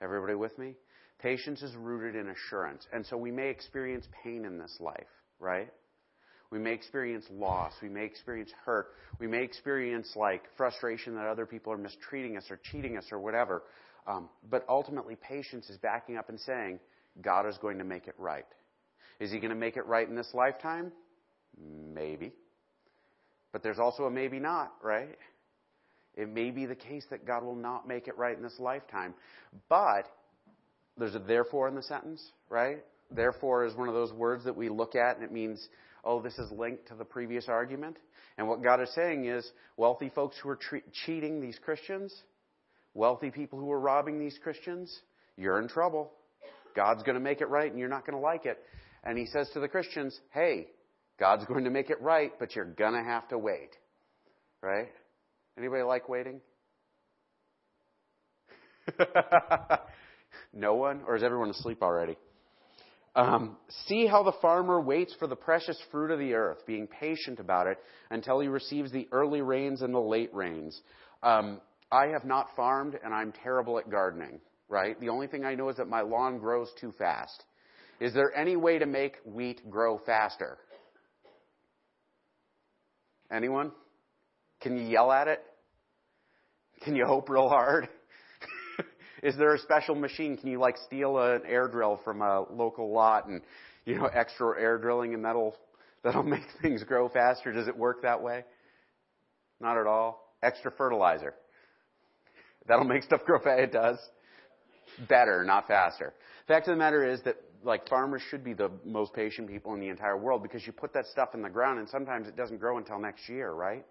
Everybody 0.00 0.34
with 0.34 0.56
me? 0.58 0.74
Patience 1.18 1.62
is 1.62 1.74
rooted 1.76 2.16
in 2.16 2.28
assurance. 2.28 2.86
And 2.92 3.06
so 3.06 3.16
we 3.16 3.30
may 3.30 3.48
experience 3.48 4.06
pain 4.24 4.44
in 4.44 4.58
this 4.58 4.76
life, 4.80 5.06
right? 5.38 5.70
We 6.50 6.58
may 6.58 6.72
experience 6.72 7.24
loss. 7.30 7.72
We 7.80 7.88
may 7.88 8.04
experience 8.04 8.50
hurt. 8.64 8.88
We 9.18 9.26
may 9.26 9.42
experience 9.42 10.12
like 10.16 10.42
frustration 10.56 11.14
that 11.14 11.26
other 11.26 11.46
people 11.46 11.72
are 11.72 11.78
mistreating 11.78 12.36
us 12.36 12.44
or 12.50 12.60
cheating 12.70 12.98
us 12.98 13.06
or 13.10 13.20
whatever. 13.20 13.62
Um, 14.06 14.28
but 14.50 14.64
ultimately, 14.68 15.16
patience 15.16 15.70
is 15.70 15.78
backing 15.78 16.16
up 16.16 16.28
and 16.28 16.38
saying, 16.40 16.80
God 17.22 17.46
is 17.46 17.56
going 17.58 17.78
to 17.78 17.84
make 17.84 18.08
it 18.08 18.14
right. 18.18 18.46
Is 19.20 19.30
He 19.30 19.38
going 19.38 19.50
to 19.50 19.56
make 19.56 19.76
it 19.76 19.86
right 19.86 20.06
in 20.06 20.16
this 20.16 20.30
lifetime? 20.34 20.92
Maybe. 21.56 22.32
But 23.52 23.62
there's 23.62 23.78
also 23.78 24.04
a 24.04 24.10
maybe 24.10 24.38
not, 24.38 24.72
right? 24.82 25.16
It 26.14 26.28
may 26.28 26.50
be 26.50 26.66
the 26.66 26.74
case 26.74 27.04
that 27.10 27.26
God 27.26 27.42
will 27.44 27.54
not 27.54 27.86
make 27.86 28.08
it 28.08 28.16
right 28.18 28.36
in 28.36 28.42
this 28.42 28.58
lifetime. 28.58 29.14
But 29.68 30.06
there's 30.96 31.14
a 31.14 31.18
therefore 31.18 31.68
in 31.68 31.74
the 31.74 31.82
sentence, 31.82 32.22
right? 32.50 32.78
Therefore 33.10 33.64
is 33.64 33.74
one 33.74 33.88
of 33.88 33.94
those 33.94 34.12
words 34.12 34.44
that 34.44 34.56
we 34.56 34.68
look 34.68 34.94
at 34.94 35.16
and 35.16 35.24
it 35.24 35.32
means, 35.32 35.68
oh, 36.04 36.20
this 36.20 36.38
is 36.38 36.50
linked 36.50 36.88
to 36.88 36.94
the 36.94 37.04
previous 37.04 37.48
argument. 37.48 37.96
And 38.38 38.48
what 38.48 38.62
God 38.62 38.80
is 38.80 38.92
saying 38.94 39.26
is, 39.26 39.50
wealthy 39.76 40.08
folks 40.08 40.36
who 40.42 40.48
are 40.48 40.56
tre- 40.56 40.82
cheating 41.04 41.40
these 41.40 41.58
Christians, 41.62 42.14
wealthy 42.94 43.30
people 43.30 43.58
who 43.58 43.70
are 43.70 43.80
robbing 43.80 44.18
these 44.18 44.38
Christians, 44.42 45.00
you're 45.36 45.60
in 45.60 45.68
trouble. 45.68 46.10
God's 46.74 47.02
going 47.02 47.14
to 47.14 47.20
make 47.20 47.40
it 47.40 47.48
right 47.48 47.70
and 47.70 47.78
you're 47.78 47.88
not 47.88 48.06
going 48.06 48.18
to 48.18 48.22
like 48.22 48.46
it. 48.46 48.58
And 49.04 49.18
he 49.18 49.26
says 49.26 49.48
to 49.54 49.60
the 49.60 49.68
Christians, 49.68 50.18
hey, 50.30 50.68
God's 51.22 51.44
going 51.44 51.62
to 51.62 51.70
make 51.70 51.88
it 51.88 52.02
right, 52.02 52.32
but 52.40 52.56
you're 52.56 52.64
going 52.64 52.94
to 52.94 53.02
have 53.04 53.28
to 53.28 53.38
wait. 53.38 53.70
Right? 54.60 54.88
Anybody 55.56 55.84
like 55.84 56.08
waiting? 56.08 56.40
no 60.52 60.74
one? 60.74 61.02
Or 61.06 61.14
is 61.14 61.22
everyone 61.22 61.50
asleep 61.50 61.80
already? 61.80 62.16
Um, 63.14 63.56
see 63.86 64.06
how 64.06 64.24
the 64.24 64.32
farmer 64.42 64.80
waits 64.80 65.14
for 65.16 65.28
the 65.28 65.36
precious 65.36 65.78
fruit 65.92 66.10
of 66.10 66.18
the 66.18 66.34
earth, 66.34 66.66
being 66.66 66.88
patient 66.88 67.38
about 67.38 67.68
it 67.68 67.78
until 68.10 68.40
he 68.40 68.48
receives 68.48 68.90
the 68.90 69.06
early 69.12 69.42
rains 69.42 69.82
and 69.82 69.94
the 69.94 70.00
late 70.00 70.34
rains. 70.34 70.80
Um, 71.22 71.60
I 71.92 72.06
have 72.06 72.24
not 72.24 72.48
farmed, 72.56 72.98
and 73.04 73.14
I'm 73.14 73.32
terrible 73.32 73.78
at 73.78 73.88
gardening 73.88 74.40
right? 74.72 74.98
The 75.00 75.10
only 75.10 75.26
thing 75.26 75.44
I 75.44 75.54
know 75.54 75.68
is 75.68 75.76
that 75.76 75.86
my 75.86 76.00
lawn 76.00 76.38
grows 76.38 76.72
too 76.80 76.92
fast. 76.98 77.44
Is 78.00 78.14
there 78.14 78.34
any 78.34 78.56
way 78.56 78.78
to 78.78 78.86
make 78.86 79.16
wheat 79.24 79.60
grow 79.70 79.98
faster? 79.98 80.56
Anyone? 83.32 83.72
Can 84.60 84.76
you 84.76 84.84
yell 84.84 85.10
at 85.10 85.26
it? 85.26 85.42
Can 86.84 86.94
you 86.94 87.06
hope 87.06 87.30
real 87.30 87.48
hard? 87.48 87.88
is 89.22 89.36
there 89.36 89.54
a 89.54 89.58
special 89.58 89.94
machine? 89.94 90.36
Can 90.36 90.50
you 90.50 90.60
like 90.60 90.76
steal 90.86 91.18
an 91.18 91.42
air 91.48 91.66
drill 91.66 91.98
from 92.04 92.20
a 92.20 92.44
local 92.50 92.92
lot 92.92 93.26
and 93.28 93.40
you 93.86 93.96
know 93.96 94.06
extra 94.06 94.60
air 94.60 94.76
drilling 94.78 95.14
and 95.14 95.24
that'll 95.24 95.56
that'll 96.04 96.22
make 96.22 96.42
things 96.60 96.84
grow 96.84 97.08
faster? 97.08 97.52
Does 97.52 97.68
it 97.68 97.76
work 97.76 98.02
that 98.02 98.22
way? 98.22 98.44
Not 99.60 99.78
at 99.78 99.86
all. 99.86 100.34
Extra 100.42 100.70
fertilizer. 100.70 101.34
That'll 102.66 102.84
make 102.84 103.02
stuff 103.02 103.22
grow 103.26 103.38
fast. 103.38 103.60
It 103.60 103.72
does 103.72 103.98
better, 105.08 105.42
not 105.44 105.66
faster. 105.66 106.12
Fact 106.48 106.68
of 106.68 106.74
the 106.74 106.78
matter 106.78 107.08
is 107.08 107.22
that 107.22 107.36
like 107.64 107.88
farmers 107.88 108.22
should 108.30 108.44
be 108.44 108.54
the 108.54 108.70
most 108.84 109.12
patient 109.14 109.48
people 109.48 109.74
in 109.74 109.80
the 109.80 109.88
entire 109.88 110.16
world 110.16 110.42
because 110.42 110.66
you 110.66 110.72
put 110.72 110.92
that 110.94 111.06
stuff 111.06 111.34
in 111.34 111.42
the 111.42 111.50
ground 111.50 111.78
and 111.78 111.88
sometimes 111.88 112.28
it 112.28 112.36
doesn't 112.36 112.58
grow 112.58 112.78
until 112.78 112.98
next 112.98 113.28
year, 113.28 113.52
right? 113.52 113.84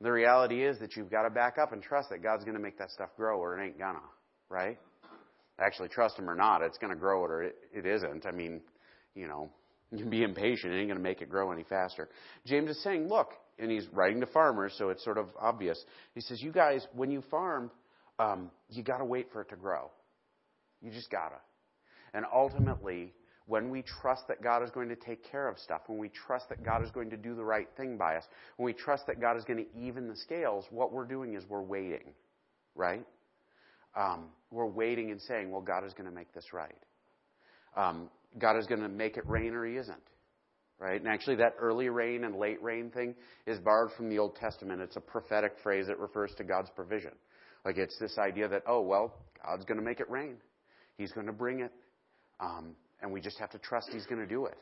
The 0.00 0.12
reality 0.12 0.62
is 0.62 0.78
that 0.80 0.96
you've 0.96 1.10
got 1.10 1.22
to 1.22 1.30
back 1.30 1.58
up 1.58 1.72
and 1.72 1.82
trust 1.82 2.10
that 2.10 2.22
God's 2.22 2.44
going 2.44 2.56
to 2.56 2.62
make 2.62 2.78
that 2.78 2.90
stuff 2.90 3.10
grow 3.16 3.38
or 3.38 3.58
it 3.58 3.64
ain't 3.64 3.78
gonna, 3.78 3.98
right? 4.48 4.78
Actually, 5.58 5.88
trust 5.88 6.18
Him 6.18 6.28
or 6.28 6.34
not, 6.34 6.62
it's 6.62 6.78
going 6.78 6.92
to 6.92 6.98
grow 6.98 7.24
it 7.24 7.30
or 7.30 7.42
it, 7.42 7.56
it 7.72 7.86
isn't. 7.86 8.26
I 8.26 8.30
mean, 8.30 8.60
you 9.14 9.26
know, 9.26 9.50
you 9.90 9.98
can 10.00 10.10
be 10.10 10.22
impatient. 10.22 10.72
It 10.72 10.78
ain't 10.78 10.88
going 10.88 10.98
to 10.98 11.02
make 11.02 11.22
it 11.22 11.30
grow 11.30 11.50
any 11.50 11.64
faster. 11.64 12.08
James 12.44 12.70
is 12.70 12.82
saying, 12.82 13.08
look, 13.08 13.30
and 13.58 13.70
he's 13.70 13.86
writing 13.92 14.20
to 14.20 14.26
farmers, 14.26 14.74
so 14.76 14.90
it's 14.90 15.02
sort 15.02 15.16
of 15.16 15.28
obvious. 15.40 15.82
He 16.14 16.20
says, 16.20 16.42
you 16.42 16.52
guys, 16.52 16.86
when 16.94 17.10
you 17.10 17.22
farm, 17.30 17.70
um, 18.18 18.50
you 18.68 18.82
got 18.82 18.98
to 18.98 19.04
wait 19.04 19.28
for 19.32 19.40
it 19.40 19.48
to 19.48 19.56
grow. 19.56 19.90
You 20.82 20.90
just 20.90 21.10
got 21.10 21.30
to. 21.30 21.36
And 22.16 22.24
ultimately, 22.34 23.12
when 23.44 23.68
we 23.68 23.82
trust 23.82 24.26
that 24.28 24.42
God 24.42 24.62
is 24.62 24.70
going 24.70 24.88
to 24.88 24.96
take 24.96 25.30
care 25.30 25.48
of 25.48 25.58
stuff, 25.58 25.82
when 25.86 25.98
we 25.98 26.08
trust 26.08 26.48
that 26.48 26.64
God 26.64 26.82
is 26.82 26.90
going 26.90 27.10
to 27.10 27.16
do 27.18 27.34
the 27.34 27.44
right 27.44 27.68
thing 27.76 27.98
by 27.98 28.16
us, 28.16 28.24
when 28.56 28.64
we 28.64 28.72
trust 28.72 29.06
that 29.06 29.20
God 29.20 29.36
is 29.36 29.44
going 29.44 29.58
to 29.58 29.78
even 29.78 30.08
the 30.08 30.16
scales, 30.16 30.64
what 30.70 30.92
we're 30.92 31.04
doing 31.04 31.34
is 31.34 31.44
we're 31.46 31.60
waiting, 31.60 32.14
right? 32.74 33.04
Um, 33.94 34.30
we're 34.50 34.66
waiting 34.66 35.10
and 35.10 35.20
saying, 35.20 35.50
well, 35.50 35.60
God 35.60 35.84
is 35.84 35.92
going 35.92 36.08
to 36.08 36.14
make 36.14 36.32
this 36.32 36.54
right. 36.54 36.74
Um, 37.76 38.08
God 38.38 38.56
is 38.58 38.66
going 38.66 38.80
to 38.80 38.88
make 38.88 39.18
it 39.18 39.28
rain 39.28 39.52
or 39.52 39.66
He 39.66 39.76
isn't. 39.76 40.02
Right? 40.78 40.98
And 40.98 41.08
actually, 41.08 41.36
that 41.36 41.54
early 41.58 41.90
rain 41.90 42.24
and 42.24 42.36
late 42.36 42.62
rain 42.62 42.90
thing 42.90 43.14
is 43.46 43.58
borrowed 43.58 43.92
from 43.94 44.08
the 44.08 44.18
Old 44.18 44.36
Testament. 44.36 44.80
It's 44.80 44.96
a 44.96 45.00
prophetic 45.00 45.52
phrase 45.62 45.86
that 45.88 45.98
refers 45.98 46.32
to 46.36 46.44
God's 46.44 46.70
provision. 46.70 47.12
Like 47.64 47.76
it's 47.76 47.98
this 47.98 48.16
idea 48.18 48.48
that, 48.48 48.62
oh, 48.66 48.80
well, 48.80 49.14
God's 49.44 49.66
going 49.66 49.78
to 49.78 49.84
make 49.84 50.00
it 50.00 50.10
rain. 50.10 50.36
He's 50.96 51.12
going 51.12 51.26
to 51.26 51.32
bring 51.32 51.60
it. 51.60 51.72
Um, 52.40 52.76
and 53.00 53.12
we 53.12 53.20
just 53.20 53.38
have 53.38 53.50
to 53.50 53.58
trust 53.58 53.90
He's 53.92 54.06
going 54.06 54.20
to 54.20 54.26
do 54.26 54.46
it. 54.46 54.56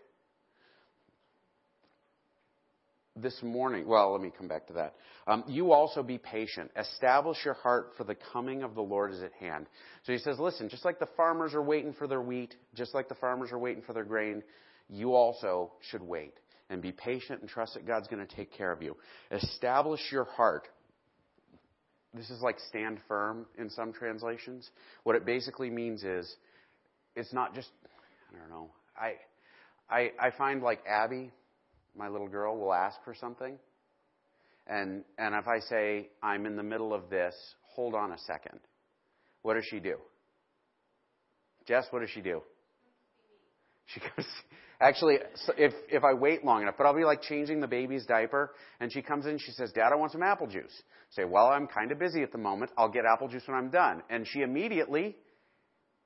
This 3.16 3.38
morning, 3.42 3.86
well, 3.86 4.10
let 4.12 4.20
me 4.20 4.32
come 4.36 4.48
back 4.48 4.66
to 4.66 4.72
that. 4.72 4.94
Um, 5.28 5.44
you 5.46 5.70
also 5.70 6.02
be 6.02 6.18
patient. 6.18 6.72
Establish 6.76 7.38
your 7.44 7.54
heart 7.54 7.92
for 7.96 8.02
the 8.02 8.16
coming 8.32 8.64
of 8.64 8.74
the 8.74 8.82
Lord 8.82 9.12
is 9.12 9.22
at 9.22 9.32
hand. 9.34 9.66
So 10.02 10.12
he 10.12 10.18
says, 10.18 10.40
listen, 10.40 10.68
just 10.68 10.84
like 10.84 10.98
the 10.98 11.08
farmers 11.16 11.54
are 11.54 11.62
waiting 11.62 11.92
for 11.92 12.08
their 12.08 12.20
wheat, 12.20 12.56
just 12.74 12.92
like 12.92 13.08
the 13.08 13.14
farmers 13.14 13.52
are 13.52 13.58
waiting 13.58 13.84
for 13.84 13.92
their 13.92 14.04
grain, 14.04 14.42
you 14.88 15.14
also 15.14 15.70
should 15.90 16.02
wait 16.02 16.34
and 16.70 16.82
be 16.82 16.90
patient 16.90 17.40
and 17.40 17.48
trust 17.48 17.74
that 17.74 17.86
God's 17.86 18.08
going 18.08 18.26
to 18.26 18.34
take 18.34 18.52
care 18.52 18.72
of 18.72 18.82
you. 18.82 18.96
Establish 19.30 20.00
your 20.10 20.24
heart 20.24 20.66
this 22.14 22.30
is 22.30 22.40
like 22.40 22.58
stand 22.68 22.98
firm 23.08 23.46
in 23.58 23.68
some 23.68 23.92
translations. 23.92 24.70
What 25.02 25.16
it 25.16 25.26
basically 25.26 25.68
means 25.68 26.04
is 26.04 26.32
it's 27.16 27.33
not 27.33 27.54
just 27.54 27.71
I 28.33 28.38
don't 28.38 28.50
know. 28.50 28.71
I 28.97 29.14
I 29.90 30.11
I 30.21 30.30
find 30.37 30.62
like 30.62 30.80
Abby, 30.87 31.30
my 31.97 32.09
little 32.09 32.28
girl, 32.28 32.56
will 32.56 32.73
ask 32.73 32.97
for 33.04 33.14
something. 33.14 33.59
And 34.66 35.04
and 35.18 35.35
if 35.35 35.47
I 35.47 35.59
say 35.61 36.09
I'm 36.23 36.47
in 36.47 36.56
the 36.56 36.62
middle 36.62 36.94
of 36.94 37.11
this, 37.11 37.35
hold 37.75 37.94
on 37.94 38.12
a 38.12 38.18
second. 38.18 38.61
What 39.42 39.54
does 39.54 39.64
she 39.71 39.80
do? 39.80 39.97
Jess, 41.66 41.87
what 41.90 42.00
does 42.00 42.11
she 42.11 42.21
do? 42.21 42.42
She 43.87 44.00
goes 44.00 44.26
Actually, 44.80 45.18
if 45.56 45.73
if 45.88 46.02
I 46.02 46.14
wait 46.14 46.44
long 46.44 46.62
enough, 46.62 46.75
but 46.76 46.87
I'll 46.87 46.97
be 46.97 47.04
like 47.04 47.23
changing 47.23 47.61
the 47.61 47.68
baby's 47.68 48.04
diaper, 48.06 48.52
and 48.80 48.92
she 48.92 49.02
comes 49.02 49.25
in, 49.25 49.38
she 49.38 49.52
says, 49.52 49.73
"Dad, 49.73 49.92
I 49.92 49.97
want 49.97 50.12
some 50.12 50.23
apple 50.23 50.47
juice." 50.47 50.83
I 51.12 51.23
say, 51.23 51.25
"Well, 51.25 51.47
I'm 51.47 51.68
kind 51.68 51.92
of 51.92 51.99
busy 51.99 52.23
at 52.23 52.33
the 52.33 52.38
moment. 52.38 52.73
I'll 52.76 52.88
get 52.88 53.04
apple 53.04 53.28
juice 53.28 53.44
when 53.47 53.56
I'm 53.56 53.71
done." 53.71 54.02
And 54.11 54.26
she 54.26 54.42
immediately 54.42 55.16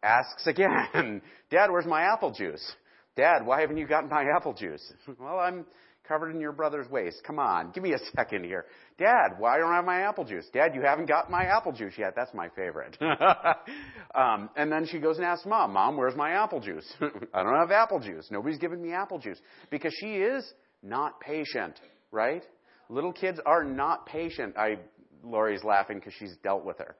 asks 0.02 0.46
again, 0.46 1.22
"Dad, 1.50 1.70
where's 1.70 1.86
my 1.86 2.02
apple 2.02 2.32
juice?" 2.32 2.74
Dad, 3.18 3.44
why 3.44 3.62
haven't 3.62 3.78
you 3.78 3.86
gotten 3.86 4.08
my 4.08 4.24
apple 4.36 4.54
juice? 4.54 4.92
well, 5.18 5.40
I'm 5.40 5.66
covered 6.06 6.30
in 6.30 6.40
your 6.40 6.52
brother's 6.52 6.88
waste. 6.88 7.22
Come 7.26 7.40
on, 7.40 7.72
give 7.72 7.82
me 7.82 7.92
a 7.92 7.98
second 8.16 8.44
here. 8.44 8.64
Dad, 8.96 9.38
why 9.38 9.58
don't 9.58 9.72
I 9.72 9.76
have 9.76 9.84
my 9.84 10.02
apple 10.02 10.24
juice? 10.24 10.46
Dad, 10.52 10.74
you 10.74 10.82
haven't 10.82 11.06
got 11.06 11.28
my 11.28 11.44
apple 11.44 11.72
juice 11.72 11.94
yet. 11.98 12.14
That's 12.14 12.32
my 12.32 12.48
favorite. 12.50 12.96
um, 14.14 14.48
and 14.56 14.70
then 14.70 14.86
she 14.86 15.00
goes 15.00 15.16
and 15.16 15.26
asks 15.26 15.44
mom, 15.46 15.72
Mom, 15.72 15.96
where's 15.96 16.14
my 16.14 16.30
apple 16.30 16.60
juice? 16.60 16.86
I 17.34 17.42
don't 17.42 17.58
have 17.58 17.72
apple 17.72 17.98
juice. 17.98 18.28
Nobody's 18.30 18.58
giving 18.58 18.80
me 18.80 18.92
apple 18.92 19.18
juice. 19.18 19.38
Because 19.68 19.92
she 20.00 20.14
is 20.14 20.50
not 20.82 21.20
patient, 21.20 21.78
right? 22.12 22.44
Little 22.88 23.12
kids 23.12 23.38
are 23.44 23.64
not 23.64 24.06
patient. 24.06 24.56
I, 24.56 24.78
Lori's 25.24 25.64
laughing 25.64 25.98
because 25.98 26.14
she's 26.18 26.36
dealt 26.42 26.64
with 26.64 26.78
her. 26.78 26.96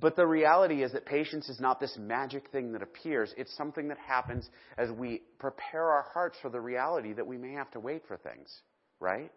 But 0.00 0.16
the 0.16 0.26
reality 0.26 0.82
is 0.82 0.92
that 0.92 1.06
patience 1.06 1.48
is 1.48 1.60
not 1.60 1.80
this 1.80 1.96
magic 1.98 2.50
thing 2.50 2.72
that 2.72 2.82
appears. 2.82 3.32
It's 3.36 3.56
something 3.56 3.88
that 3.88 3.98
happens 3.98 4.48
as 4.76 4.90
we 4.90 5.22
prepare 5.38 5.84
our 5.84 6.06
hearts 6.12 6.36
for 6.42 6.50
the 6.50 6.60
reality 6.60 7.12
that 7.12 7.26
we 7.26 7.36
may 7.36 7.52
have 7.52 7.70
to 7.72 7.80
wait 7.80 8.02
for 8.08 8.16
things, 8.16 8.52
right? 9.00 9.30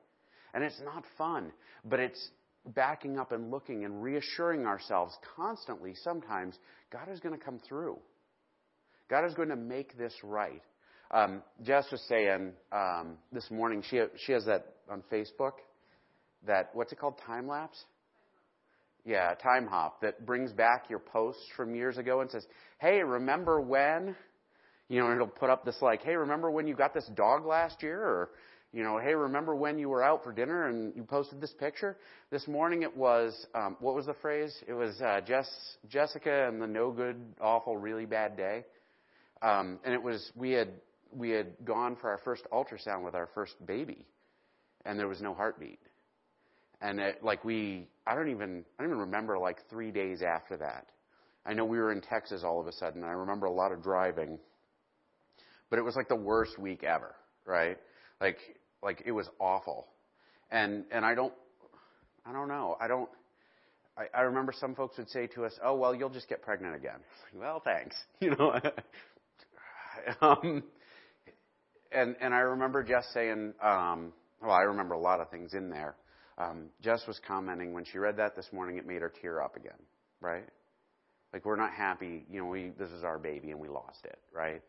And 0.53 0.63
it's 0.63 0.79
not 0.83 1.03
fun, 1.17 1.51
but 1.85 1.99
it's 1.99 2.29
backing 2.65 3.17
up 3.19 3.31
and 3.31 3.51
looking 3.51 3.85
and 3.85 4.03
reassuring 4.03 4.65
ourselves 4.65 5.15
constantly 5.35 5.93
sometimes 6.03 6.57
God 6.91 7.09
is 7.11 7.19
going 7.19 7.37
to 7.37 7.43
come 7.43 7.59
through. 7.67 7.97
God 9.09 9.25
is 9.25 9.33
going 9.33 9.49
to 9.49 9.55
make 9.55 9.97
this 9.97 10.13
right. 10.23 10.61
Um, 11.11 11.43
Jess 11.63 11.85
was 11.91 12.01
saying 12.07 12.53
um, 12.71 13.17
this 13.31 13.49
morning, 13.51 13.83
she, 13.89 14.01
she 14.25 14.31
has 14.31 14.45
that 14.45 14.75
on 14.89 15.03
Facebook. 15.11 15.53
that 16.45 16.69
what's 16.73 16.91
it 16.91 16.99
called? 16.99 17.19
Time 17.25 17.47
lapse? 17.47 17.83
Yeah, 19.03 19.33
Timehop 19.43 19.93
that 20.01 20.25
brings 20.25 20.53
back 20.53 20.89
your 20.89 20.99
posts 20.99 21.45
from 21.55 21.73
years 21.73 21.97
ago 21.97 22.21
and 22.21 22.29
says, 22.29 22.45
"Hey, 22.79 23.01
remember 23.01 23.59
when?" 23.59 24.15
You 24.89 24.99
know, 24.99 25.07
and 25.07 25.15
it'll 25.15 25.27
put 25.27 25.49
up 25.49 25.65
this 25.65 25.81
like, 25.81 26.03
"Hey, 26.03 26.15
remember 26.15 26.51
when 26.51 26.67
you 26.67 26.75
got 26.75 26.93
this 26.93 27.07
dog 27.15 27.45
last 27.45 27.81
year?" 27.81 27.99
or 27.99 28.29
you 28.71 28.83
know, 28.83 28.99
"Hey, 28.99 29.15
remember 29.15 29.55
when 29.55 29.79
you 29.79 29.89
were 29.89 30.03
out 30.03 30.23
for 30.23 30.31
dinner 30.31 30.67
and 30.67 30.95
you 30.95 31.03
posted 31.03 31.41
this 31.41 31.53
picture?" 31.53 31.97
This 32.29 32.47
morning 32.47 32.83
it 32.83 32.95
was 32.95 33.47
um, 33.55 33.75
what 33.79 33.95
was 33.95 34.05
the 34.05 34.13
phrase? 34.15 34.55
It 34.67 34.73
was 34.73 35.01
uh, 35.01 35.21
Jess, 35.21 35.49
Jessica 35.89 36.47
and 36.47 36.61
the 36.61 36.67
no 36.67 36.91
good, 36.91 37.17
awful, 37.41 37.77
really 37.77 38.05
bad 38.05 38.37
day. 38.37 38.65
Um, 39.41 39.79
and 39.83 39.95
it 39.95 40.03
was 40.03 40.31
we 40.35 40.51
had 40.51 40.69
we 41.11 41.31
had 41.31 41.53
gone 41.65 41.95
for 41.95 42.11
our 42.11 42.19
first 42.19 42.43
ultrasound 42.51 43.03
with 43.03 43.15
our 43.15 43.29
first 43.33 43.55
baby, 43.65 44.05
and 44.85 44.99
there 44.99 45.07
was 45.07 45.21
no 45.21 45.33
heartbeat. 45.33 45.79
And 46.81 46.99
it, 46.99 47.23
like 47.23 47.45
we, 47.45 47.87
I 48.07 48.15
don't 48.15 48.29
even, 48.29 48.65
I 48.77 48.83
don't 48.83 48.91
even 48.91 48.99
remember 49.01 49.37
like 49.37 49.59
three 49.69 49.91
days 49.91 50.21
after 50.21 50.57
that. 50.57 50.87
I 51.45 51.53
know 51.53 51.65
we 51.65 51.77
were 51.77 51.91
in 51.91 52.01
Texas 52.01 52.43
all 52.43 52.59
of 52.59 52.67
a 52.67 52.71
sudden. 52.71 53.03
I 53.03 53.11
remember 53.11 53.45
a 53.45 53.51
lot 53.51 53.71
of 53.71 53.81
driving, 53.83 54.39
but 55.69 55.79
it 55.79 55.83
was 55.83 55.95
like 55.95 56.07
the 56.07 56.15
worst 56.15 56.57
week 56.59 56.83
ever, 56.83 57.15
right? 57.45 57.77
Like, 58.19 58.37
like 58.83 59.03
it 59.05 59.11
was 59.11 59.27
awful. 59.39 59.87
And 60.51 60.83
and 60.91 61.05
I 61.05 61.15
don't, 61.15 61.33
I 62.25 62.33
don't 62.33 62.47
know. 62.47 62.77
I 62.79 62.87
don't. 62.87 63.09
I, 63.97 64.19
I 64.19 64.21
remember 64.21 64.53
some 64.57 64.75
folks 64.75 64.97
would 64.97 65.09
say 65.09 65.27
to 65.27 65.45
us, 65.45 65.53
"Oh 65.63 65.75
well, 65.75 65.95
you'll 65.95 66.09
just 66.09 66.29
get 66.29 66.41
pregnant 66.41 66.75
again." 66.75 66.99
well, 67.35 67.61
thanks. 67.63 67.95
You 68.19 68.35
know. 68.35 68.59
um, 70.21 70.63
and 71.91 72.15
and 72.21 72.33
I 72.33 72.39
remember 72.39 72.83
Jess 72.83 73.05
saying, 73.13 73.53
um, 73.61 74.13
well, 74.41 74.51
I 74.51 74.61
remember 74.61 74.93
a 74.93 74.99
lot 74.99 75.19
of 75.19 75.29
things 75.29 75.53
in 75.53 75.69
there. 75.69 75.95
Um, 76.41 76.69
Jess 76.81 77.05
was 77.07 77.19
commenting 77.27 77.73
when 77.73 77.85
she 77.85 77.97
read 77.97 78.17
that 78.17 78.35
this 78.35 78.47
morning, 78.51 78.77
it 78.77 78.87
made 78.87 79.01
her 79.01 79.11
tear 79.21 79.41
up 79.41 79.55
again, 79.55 79.79
right? 80.21 80.45
Like 81.33 81.45
we're 81.45 81.55
not 81.55 81.71
happy, 81.71 82.25
you 82.29 82.39
know. 82.41 82.47
We 82.47 82.71
this 82.77 82.89
is 82.91 83.03
our 83.03 83.19
baby 83.19 83.51
and 83.51 83.59
we 83.59 83.69
lost 83.69 84.05
it, 84.05 84.19
right? 84.33 84.61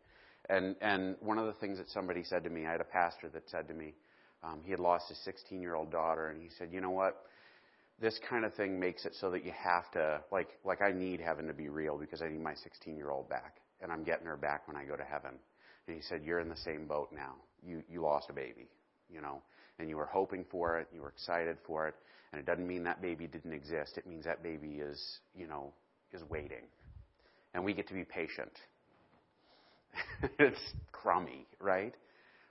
And 0.49 0.77
and 0.81 1.17
one 1.21 1.39
of 1.39 1.47
the 1.47 1.55
things 1.55 1.79
that 1.79 1.89
somebody 1.91 2.23
said 2.25 2.45
to 2.45 2.51
me, 2.51 2.67
I 2.67 2.73
had 2.73 2.81
a 2.81 2.85
pastor 2.85 3.29
that 3.31 3.49
said 3.49 3.69
to 3.69 3.75
me, 3.75 3.95
um, 4.43 4.61
he 4.65 4.71
had 4.71 4.81
lost 4.81 5.09
his 5.09 5.19
16 5.25 5.61
year 5.61 5.75
old 5.75 5.91
daughter, 5.91 6.29
and 6.29 6.41
he 6.43 6.49
said, 6.59 6.69
you 6.73 6.81
know 6.81 6.91
what? 6.91 7.25
This 8.01 8.19
kind 8.29 8.45
of 8.45 8.55
thing 8.55 8.79
makes 8.79 9.05
it 9.05 9.15
so 9.21 9.31
that 9.31 9.45
you 9.45 9.53
have 9.53 9.91
to 9.93 10.21
like 10.31 10.49
like 10.65 10.83
I 10.83 10.93
need 10.93 11.21
heaven 11.21 11.47
to 11.47 11.55
be 11.55 11.69
real 11.69 11.97
because 11.97 12.23
I 12.23 12.29
need 12.29 12.43
my 12.43 12.55
16 12.55 12.97
year 12.97 13.11
old 13.11 13.29
back, 13.29 13.57
and 13.81 13.91
I'm 13.91 14.05
getting 14.05 14.27
her 14.27 14.37
back 14.37 14.69
when 14.69 14.77
I 14.77 14.85
go 14.85 14.97
to 14.97 15.05
heaven. 15.05 15.33
And 15.89 15.97
he 15.97 16.03
said, 16.03 16.23
you're 16.25 16.39
in 16.39 16.49
the 16.49 16.57
same 16.57 16.87
boat 16.87 17.09
now. 17.13 17.35
You 17.67 17.83
you 17.91 18.03
lost 18.03 18.31
a 18.31 18.33
baby, 18.33 18.69
you 19.11 19.21
know 19.21 19.43
and 19.79 19.89
you 19.89 19.97
were 19.97 20.07
hoping 20.07 20.45
for 20.51 20.79
it, 20.79 20.89
you 20.95 21.01
were 21.01 21.09
excited 21.09 21.57
for 21.67 21.89
it, 21.89 21.95
and 22.33 22.39
it 22.39 22.47
doesn't 22.47 22.67
mean 22.67 22.85
that 22.85 23.03
baby 23.03 23.27
didn't 23.27 23.53
exist. 23.53 23.99
It 23.99 24.07
means 24.07 24.25
that 24.25 24.43
baby 24.43 24.77
is, 24.77 25.19
you 25.35 25.47
know, 25.47 25.73
is 26.13 26.23
waiting. 26.29 26.65
And 27.55 27.65
we 27.65 27.75
get 27.75 27.89
to 27.89 27.95
be 27.95 28.05
patient. 28.05 28.53
it's 30.39 30.61
crummy, 30.93 31.47
right? 31.61 31.95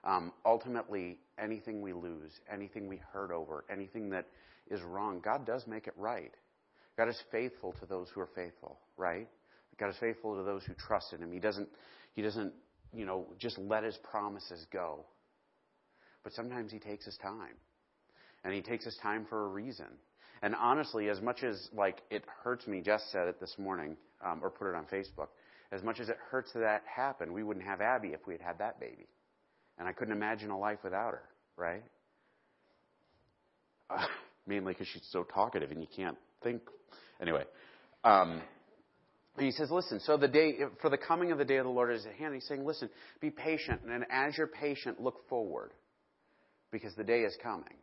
Um, 0.03 0.33
ultimately, 0.45 1.17
anything 1.39 1.81
we 1.81 1.93
lose, 1.93 2.31
anything 2.51 2.87
we 2.87 2.99
hurt 3.11 3.31
over, 3.31 3.63
anything 3.71 4.09
that 4.11 4.27
is 4.69 4.81
wrong, 4.81 5.21
God 5.23 5.45
does 5.45 5.65
make 5.67 5.87
it 5.87 5.93
right. 5.97 6.33
God 6.97 7.07
is 7.07 7.19
faithful 7.31 7.73
to 7.79 7.85
those 7.85 8.07
who 8.13 8.21
are 8.21 8.29
faithful, 8.35 8.77
right? 8.97 9.27
God 9.79 9.89
is 9.89 9.95
faithful 9.99 10.35
to 10.35 10.43
those 10.43 10.63
who 10.65 10.73
trust 10.73 11.13
in 11.13 11.21
Him. 11.21 11.31
He 11.31 11.39
doesn't, 11.39 11.69
He 12.13 12.21
doesn't, 12.21 12.53
you 12.93 13.05
know, 13.05 13.25
just 13.39 13.57
let 13.57 13.83
His 13.83 13.97
promises 13.97 14.65
go. 14.71 15.05
But 16.23 16.33
sometimes 16.33 16.71
He 16.71 16.79
takes 16.79 17.05
His 17.05 17.17
time. 17.17 17.55
And 18.43 18.53
He 18.53 18.61
takes 18.61 18.85
His 18.85 18.97
time 18.97 19.25
for 19.29 19.45
a 19.45 19.47
reason. 19.47 19.87
And 20.41 20.55
honestly, 20.55 21.09
as 21.09 21.21
much 21.21 21.43
as 21.43 21.69
like 21.73 22.01
it 22.09 22.23
hurts 22.43 22.65
me, 22.65 22.81
Jess 22.81 23.03
said 23.11 23.27
it 23.27 23.39
this 23.39 23.55
morning, 23.57 23.95
um, 24.25 24.39
or 24.41 24.49
put 24.49 24.69
it 24.69 24.75
on 24.75 24.85
Facebook. 24.85 25.27
As 25.71 25.83
much 25.83 25.99
as 25.99 26.09
it 26.09 26.17
hurts 26.29 26.51
that 26.53 26.83
happened, 26.85 27.31
we 27.31 27.43
wouldn't 27.43 27.65
have 27.65 27.79
Abby 27.79 28.09
if 28.09 28.25
we 28.27 28.33
had 28.33 28.41
had 28.41 28.57
that 28.59 28.79
baby, 28.79 29.07
and 29.77 29.87
I 29.87 29.93
couldn't 29.93 30.13
imagine 30.13 30.49
a 30.49 30.57
life 30.57 30.79
without 30.83 31.11
her. 31.11 31.23
Right? 31.55 31.83
Uh, 33.89 34.05
mainly 34.47 34.73
because 34.73 34.87
she's 34.87 35.07
so 35.11 35.23
talkative 35.23 35.71
and 35.71 35.79
you 35.79 35.87
can't 35.95 36.17
think. 36.43 36.61
Anyway, 37.21 37.43
um, 38.03 38.41
he 39.37 39.51
says, 39.51 39.69
listen, 39.69 39.99
so 39.99 40.17
the 40.17 40.27
day, 40.27 40.55
for 40.81 40.89
the 40.89 40.97
coming 40.97 41.31
of 41.31 41.37
the 41.37 41.45
day 41.45 41.57
of 41.57 41.65
the 41.65 41.71
Lord 41.71 41.93
is 41.93 42.05
at 42.05 42.13
hand. 42.13 42.33
He's 42.33 42.47
saying, 42.47 42.65
listen, 42.65 42.89
be 43.21 43.29
patient, 43.29 43.81
and 43.87 44.05
as 44.09 44.35
you're 44.37 44.47
patient, 44.47 44.99
look 44.99 45.29
forward 45.29 45.71
because 46.71 46.95
the 46.95 47.03
day 47.03 47.21
is 47.21 47.35
coming. 47.41 47.77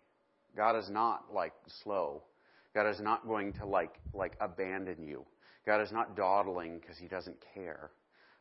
God 0.56 0.76
is 0.76 0.88
not 0.90 1.26
like 1.32 1.52
slow. 1.82 2.22
God 2.74 2.88
is 2.88 3.00
not 3.00 3.26
going 3.26 3.52
to 3.54 3.66
like 3.66 3.94
like 4.14 4.36
abandon 4.40 5.02
you. 5.02 5.24
God 5.66 5.80
is 5.80 5.92
not 5.92 6.16
dawdling 6.16 6.78
because 6.78 6.96
he 6.96 7.08
doesn't 7.08 7.36
care. 7.54 7.90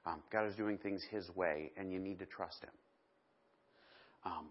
Um, 0.06 0.24
God 0.32 0.48
is 0.48 0.56
doing 0.56 0.78
things 0.78 1.04
his 1.12 1.30
way, 1.36 1.72
and 1.76 1.92
you 1.92 2.00
need 2.00 2.20
to 2.20 2.26
trust 2.26 2.64
him. 2.64 2.70
Um, 4.26 4.48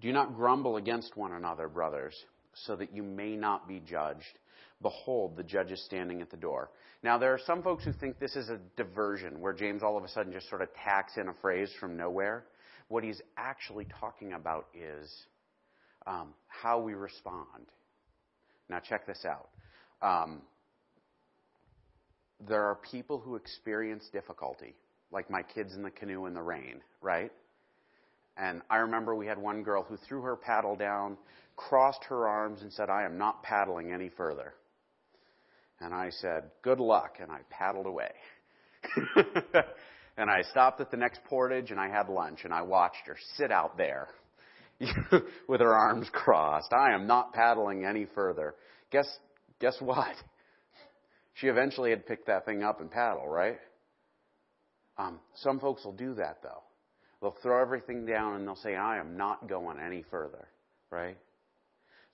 do 0.00 0.12
not 0.12 0.34
grumble 0.34 0.76
against 0.76 1.16
one 1.16 1.32
another, 1.32 1.68
brothers, 1.68 2.14
so 2.54 2.76
that 2.76 2.94
you 2.94 3.02
may 3.02 3.36
not 3.36 3.68
be 3.68 3.80
judged. 3.80 4.38
Behold, 4.80 5.36
the 5.36 5.42
judge 5.42 5.70
is 5.70 5.84
standing 5.84 6.22
at 6.22 6.30
the 6.30 6.36
door. 6.36 6.70
Now, 7.02 7.18
there 7.18 7.34
are 7.34 7.40
some 7.46 7.62
folks 7.62 7.84
who 7.84 7.92
think 7.92 8.18
this 8.18 8.36
is 8.36 8.48
a 8.48 8.58
diversion, 8.76 9.40
where 9.40 9.52
James 9.52 9.82
all 9.82 9.98
of 9.98 10.04
a 10.04 10.08
sudden 10.08 10.32
just 10.32 10.48
sort 10.48 10.62
of 10.62 10.68
tacks 10.74 11.12
in 11.16 11.28
a 11.28 11.34
phrase 11.42 11.70
from 11.80 11.96
nowhere. 11.96 12.44
What 12.88 13.04
he's 13.04 13.20
actually 13.36 13.86
talking 14.00 14.32
about 14.32 14.66
is 14.74 15.12
um, 16.06 16.34
how 16.46 16.80
we 16.80 16.94
respond. 16.94 17.66
Now, 18.68 18.80
check 18.80 19.06
this 19.06 19.24
out. 19.24 19.48
Um, 20.02 20.42
there 22.46 22.64
are 22.64 22.76
people 22.90 23.18
who 23.18 23.36
experience 23.36 24.08
difficulty, 24.12 24.74
like 25.10 25.30
my 25.30 25.42
kids 25.42 25.74
in 25.74 25.82
the 25.82 25.90
canoe 25.90 26.26
in 26.26 26.34
the 26.34 26.42
rain, 26.42 26.80
right? 27.02 27.32
And 28.36 28.62
I 28.70 28.76
remember 28.76 29.14
we 29.14 29.26
had 29.26 29.38
one 29.38 29.62
girl 29.62 29.82
who 29.82 29.96
threw 29.96 30.22
her 30.22 30.36
paddle 30.36 30.76
down, 30.76 31.16
crossed 31.56 32.04
her 32.04 32.28
arms, 32.28 32.62
and 32.62 32.72
said, 32.72 32.88
I 32.88 33.04
am 33.04 33.18
not 33.18 33.42
paddling 33.42 33.92
any 33.92 34.10
further. 34.10 34.54
And 35.80 35.92
I 35.92 36.10
said, 36.10 36.44
Good 36.62 36.78
luck. 36.78 37.16
And 37.20 37.30
I 37.30 37.40
paddled 37.50 37.86
away. 37.86 38.12
And 40.18 40.28
I 40.28 40.42
stopped 40.50 40.80
at 40.80 40.90
the 40.90 40.96
next 40.96 41.20
portage 41.24 41.70
and 41.70 41.78
I 41.78 41.88
had 41.88 42.08
lunch 42.08 42.40
and 42.42 42.52
I 42.52 42.62
watched 42.62 43.06
her 43.06 43.16
sit 43.36 43.52
out 43.52 43.78
there 43.78 44.08
with 45.48 45.60
her 45.60 45.72
arms 45.72 46.08
crossed. 46.12 46.72
I 46.72 46.92
am 46.92 47.06
not 47.06 47.32
paddling 47.32 47.84
any 47.84 48.04
further. 48.16 48.56
Guess, 48.90 49.06
guess 49.60 49.76
what? 49.80 50.14
She 51.34 51.46
eventually 51.46 51.90
had 51.90 52.04
picked 52.04 52.26
that 52.26 52.44
thing 52.44 52.64
up 52.64 52.80
and 52.80 52.90
paddle, 52.90 53.28
right? 53.28 53.58
Um, 54.98 55.20
some 55.36 55.60
folks 55.60 55.84
will 55.84 55.92
do 55.92 56.14
that 56.14 56.38
though. 56.42 56.64
They'll 57.20 57.36
throw 57.40 57.62
everything 57.62 58.04
down 58.04 58.34
and 58.34 58.46
they'll 58.46 58.56
say, 58.56 58.74
I 58.74 58.98
am 58.98 59.16
not 59.16 59.48
going 59.48 59.78
any 59.78 60.04
further, 60.10 60.48
right? 60.90 61.16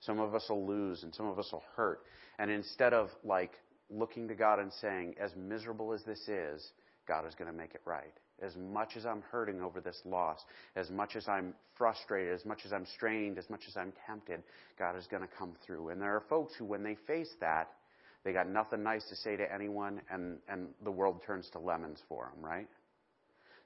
Some 0.01 0.19
of 0.19 0.35
us 0.35 0.45
will 0.47 0.67
lose 0.67 1.01
and 1.01 1.13
some 1.15 1.25
of 1.25 1.39
us 1.39 1.49
will 1.51 1.63
hurt. 1.75 2.01
And 2.37 2.51
instead 2.51 2.93
of 2.93 3.09
like 3.23 3.53
looking 3.89 4.27
to 4.27 4.35
God 4.35 4.59
and 4.59 4.71
saying, 4.73 5.15
as 5.19 5.31
miserable 5.35 5.91
as 5.91 6.03
this 6.03 6.27
is, 6.27 6.71
God 7.07 7.27
is 7.27 7.35
going 7.35 7.51
to 7.51 7.57
make 7.57 7.75
it 7.75 7.81
right. 7.85 8.13
As 8.41 8.55
much 8.55 8.97
as 8.97 9.05
I'm 9.05 9.21
hurting 9.31 9.61
over 9.61 9.79
this 9.79 9.99
loss, 10.05 10.39
as 10.75 10.89
much 10.89 11.15
as 11.15 11.27
I'm 11.27 11.53
frustrated, 11.77 12.33
as 12.33 12.45
much 12.45 12.61
as 12.65 12.73
I'm 12.73 12.85
strained, 12.85 13.37
as 13.37 13.49
much 13.49 13.61
as 13.67 13.77
I'm 13.77 13.93
tempted, 14.05 14.43
God 14.77 14.97
is 14.97 15.07
going 15.07 15.21
to 15.21 15.29
come 15.39 15.53
through. 15.65 15.89
And 15.89 16.01
there 16.01 16.15
are 16.15 16.23
folks 16.29 16.53
who, 16.57 16.65
when 16.65 16.83
they 16.83 16.97
face 17.07 17.29
that, 17.39 17.69
they 18.23 18.33
got 18.33 18.49
nothing 18.49 18.83
nice 18.83 19.07
to 19.09 19.15
say 19.15 19.37
to 19.37 19.53
anyone, 19.53 20.01
and, 20.09 20.39
and 20.49 20.67
the 20.83 20.91
world 20.91 21.21
turns 21.25 21.47
to 21.51 21.59
lemons 21.59 21.99
for 22.09 22.31
them, 22.33 22.43
right? 22.43 22.67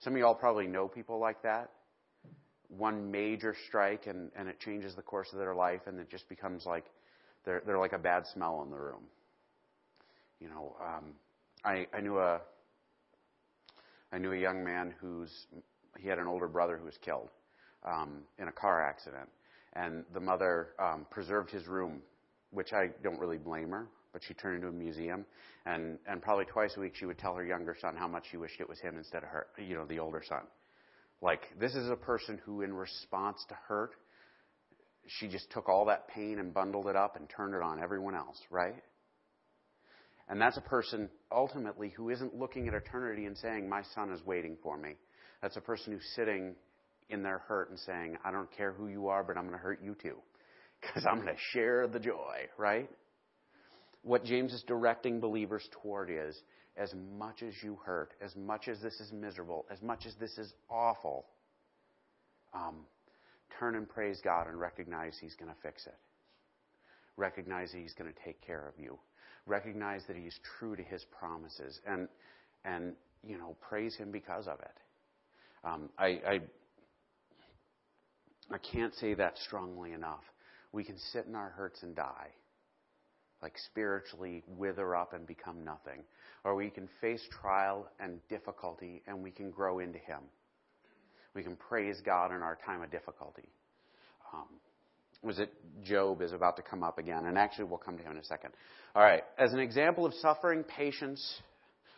Some 0.02 0.14
of 0.14 0.20
y'all 0.20 0.36
probably 0.36 0.68
know 0.68 0.88
people 0.88 1.18
like 1.18 1.42
that. 1.44 1.72
One 2.68 3.10
major 3.10 3.56
strike, 3.68 4.06
and, 4.06 4.32
and 4.36 4.48
it 4.50 4.60
changes 4.60 4.96
the 4.96 5.02
course 5.02 5.30
of 5.32 5.40
their 5.40 5.56
life, 5.56 5.82
and 5.88 6.00
it 6.00 6.10
just 6.12 6.28
becomes 6.30 6.66
like 6.66 6.86
they're, 7.46 7.64
they're 7.66 7.80
like 7.80 7.94
a 7.94 7.98
bad 7.98 8.28
smell 8.34 8.62
in 8.64 8.70
the 8.70 8.78
room. 8.78 9.04
You 10.40 10.50
know, 10.50 10.76
um, 10.80 11.14
I, 11.64 11.88
I 11.94 12.02
knew 12.02 12.20
a 12.20 12.42
I 14.12 14.18
knew 14.18 14.34
a 14.34 14.38
young 14.38 14.64
man 14.64 14.94
who's 15.00 15.32
he 15.98 16.08
had 16.08 16.20
an 16.20 16.28
older 16.28 16.48
brother 16.48 16.78
who 16.78 16.86
was 16.86 16.98
killed 17.04 17.30
um, 17.86 18.22
in 18.38 18.48
a 18.48 18.52
car 18.52 18.84
accident, 18.84 19.30
and 19.74 20.04
the 20.14 20.20
mother 20.20 20.70
um, 20.80 21.06
preserved 21.10 21.52
his 21.52 21.68
room, 21.68 22.02
which 22.52 22.74
I 22.74 22.90
don't 23.04 23.20
really 23.20 23.38
blame 23.38 23.70
her. 23.72 23.88
But 24.12 24.24
she 24.28 24.34
turned 24.34 24.56
into 24.56 24.70
a 24.70 24.72
museum, 24.72 25.26
and 25.66 26.00
and 26.08 26.22
probably 26.22 26.46
twice 26.46 26.74
a 26.78 26.80
week 26.80 26.96
she 26.96 27.06
would 27.06 27.20
tell 27.20 27.36
her 27.36 27.46
younger 27.46 27.76
son 27.80 27.96
how 27.96 28.08
much 28.08 28.26
she 28.32 28.38
wished 28.38 28.60
it 28.60 28.68
was 28.68 28.80
him 28.80 28.98
instead 28.98 29.24
of 29.24 29.30
her, 29.30 29.48
you 29.58 29.76
know, 29.76 29.86
the 29.86 30.00
older 30.00 30.24
son. 30.28 30.42
Like 31.22 31.42
this 31.60 31.76
is 31.76 31.90
a 31.90 31.96
person 31.96 32.40
who, 32.44 32.62
in 32.62 32.74
response 32.74 33.46
to 33.50 33.56
hurt, 33.68 33.92
she 35.06 35.28
just 35.28 35.52
took 35.52 35.70
all 35.70 35.86
that 35.86 36.08
pain 36.08 36.40
and 36.40 36.54
bundled 36.54 36.88
it 36.88 36.96
up 36.96 37.18
and 37.18 37.30
turned 37.30 37.54
it 37.54 37.62
on 37.62 37.80
everyone 37.80 38.16
else, 38.16 38.40
right? 38.50 38.76
And 40.30 40.40
that's 40.40 40.58
a 40.58 40.62
person 40.62 41.10
ultimately 41.32 41.90
who 41.90 42.10
isn't 42.10 42.36
looking 42.36 42.68
at 42.68 42.74
eternity 42.74 43.26
and 43.26 43.38
saying, 43.38 43.68
My 43.68 43.82
son 43.96 44.12
is 44.12 44.24
waiting 44.26 44.58
for 44.62 44.78
me. 44.78 44.96
That's 45.42 45.58
a 45.58 45.62
person 45.62 45.94
who's 45.94 46.08
sitting 46.16 46.56
in 47.10 47.24
their 47.24 47.40
hurt 47.40 47.70
and 47.72 47.80
saying, 47.80 48.18
I 48.24 48.32
don't 48.32 48.52
care 48.56 48.72
who 48.72 48.88
you 48.88 49.08
are, 49.08 49.24
but 49.24 49.38
I'm 49.38 49.44
going 49.44 49.58
to 49.58 49.64
hurt 49.64 49.82
you 49.84 49.96
too. 50.02 50.18
because 50.82 51.06
I'm 51.10 51.22
going 51.22 51.34
to 51.34 51.42
share 51.52 51.88
the 51.88 52.00
joy, 52.00 52.48
right? 52.58 52.90
What 54.04 54.24
James 54.24 54.54
is 54.54 54.64
directing 54.68 55.20
believers 55.20 55.68
toward 55.82 56.10
is 56.10 56.40
as 56.78 56.94
much 57.18 57.44
as 57.44 57.54
you 57.62 57.78
hurt, 57.86 58.14
as 58.24 58.36
much 58.36 58.68
as 58.68 58.80
this 58.82 58.94
is 59.00 59.12
miserable, 59.12 59.66
as 59.72 59.82
much 59.82 60.06
as 60.06 60.16
this 60.20 60.38
is 60.38 60.54
awful, 60.70 61.26
um, 62.54 62.86
turn 63.60 63.76
and 63.76 63.90
praise 63.90 64.22
God 64.24 64.48
and 64.48 64.60
recognize 64.60 65.18
He's 65.20 65.36
going 65.36 65.52
to 65.52 65.58
fix 65.62 65.86
it. 65.86 65.98
Recognize 67.18 67.72
He's 67.72 67.94
going 67.94 68.12
to 68.12 68.20
take 68.24 68.40
care 68.46 68.68
of 68.68 68.82
you. 68.82 68.98
Recognize 69.46 70.02
that 70.08 70.16
He's 70.16 70.38
true 70.60 70.76
to 70.76 70.84
His 70.84 71.06
promises, 71.20 71.80
and 71.88 72.08
and 72.66 72.94
you 73.24 73.38
know 73.38 73.56
praise 73.62 73.96
Him 73.96 74.12
because 74.12 74.48
of 74.48 74.60
it. 74.60 74.78
Um, 75.64 75.90
I, 75.98 76.08
I 76.08 76.40
I 78.52 78.58
can't 78.58 78.94
say 78.96 79.14
that 79.16 79.38
strongly 79.46 79.94
enough. 79.94 80.24
We 80.72 80.84
can 80.84 80.98
sit 81.12 81.26
in 81.26 81.36
our 81.36 81.50
hurts 81.50 81.84
and 81.84 81.96
die, 81.96 82.30
like 83.42 83.54
spiritually 83.66 84.44
wither 84.48 84.96
up 84.96 85.14
and 85.14 85.26
become 85.28 85.64
nothing, 85.64 86.04
or 86.44 86.56
we 86.56 86.70
can 86.70 86.88
face 87.02 87.22
trial 87.42 87.88
and 88.00 88.20
difficulty 88.30 89.02
and 89.08 89.22
we 89.24 89.32
can 89.32 89.52
grow 89.52 89.80
into 89.80 90.00
Him. 90.00 90.22
We 91.36 91.44
can 91.44 91.56
praise 91.56 92.02
God 92.06 92.32
in 92.34 92.42
our 92.42 92.58
time 92.66 92.82
of 92.82 92.92
difficulty. 92.92 93.50
Um, 94.34 94.48
was 95.22 95.40
it 95.40 95.54
Job 95.84 96.22
is 96.22 96.34
about 96.34 96.58
to 96.58 96.62
come 96.62 96.84
up 96.84 96.98
again, 96.98 97.26
and 97.26 97.38
actually 97.38 97.66
we'll 97.66 97.78
come 97.78 97.98
to 97.98 98.04
him 98.04 98.12
in 98.14 98.18
a 98.18 98.24
second. 98.24 98.52
All 98.96 99.04
right, 99.04 99.24
as 99.38 99.54
an 99.54 99.60
example 99.60 100.06
of 100.06 100.14
suffering, 100.16 100.64
patience, 100.64 101.42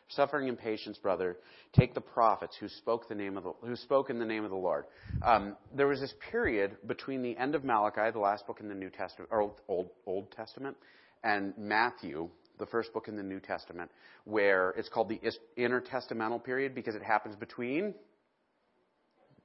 suffering 0.10 0.50
and 0.50 0.58
patience, 0.58 0.98
brother, 0.98 1.38
take 1.74 1.94
the 1.94 2.02
prophets 2.02 2.56
who 2.60 2.68
spoke 2.68 3.08
the 3.08 3.16
name 3.16 3.38
of 3.38 3.44
the, 3.44 3.54
who 3.66 3.76
spoke 3.76 4.10
in 4.10 4.20
the 4.20 4.26
name 4.26 4.44
of 4.44 4.50
the 4.50 4.58
Lord. 4.58 4.86
Um, 5.26 5.56
there 5.76 5.88
was 5.88 6.00
this 6.00 6.14
period 6.32 6.78
between 6.88 7.22
the 7.22 7.36
end 7.38 7.56
of 7.56 7.64
Malachi, 7.64 8.12
the 8.12 8.20
last 8.20 8.46
book 8.46 8.60
in 8.60 8.68
the 8.68 8.76
New 8.76 8.90
Testament, 8.90 9.30
or 9.32 9.54
Old 9.68 9.90
Old 10.06 10.32
Testament, 10.32 10.76
and 11.24 11.54
Matthew, 11.58 12.30
the 12.60 12.66
first 12.66 12.94
book 12.94 13.08
in 13.08 13.16
the 13.16 13.24
New 13.24 13.40
Testament, 13.40 13.90
where 14.26 14.72
it's 14.72 14.90
called 14.90 15.10
the 15.10 15.20
intertestamental 15.58 16.44
period 16.44 16.76
because 16.76 16.96
it 16.96 17.04
happens 17.04 17.36
between 17.36 17.94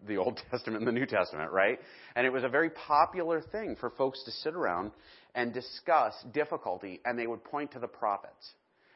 the 0.06 0.16
Old 0.16 0.40
Testament 0.50 0.80
and 0.80 0.86
the 0.86 0.98
New 0.98 1.06
Testament, 1.06 1.52
right? 1.52 1.78
And 2.14 2.26
it 2.26 2.32
was 2.32 2.44
a 2.44 2.48
very 2.48 2.70
popular 2.70 3.40
thing 3.40 3.76
for 3.78 3.90
folks 3.90 4.22
to 4.24 4.30
sit 4.30 4.54
around 4.54 4.92
and 5.34 5.52
discuss 5.52 6.14
difficulty, 6.32 7.00
and 7.04 7.18
they 7.18 7.26
would 7.26 7.44
point 7.44 7.72
to 7.72 7.78
the 7.78 7.88
prophets. 7.88 8.52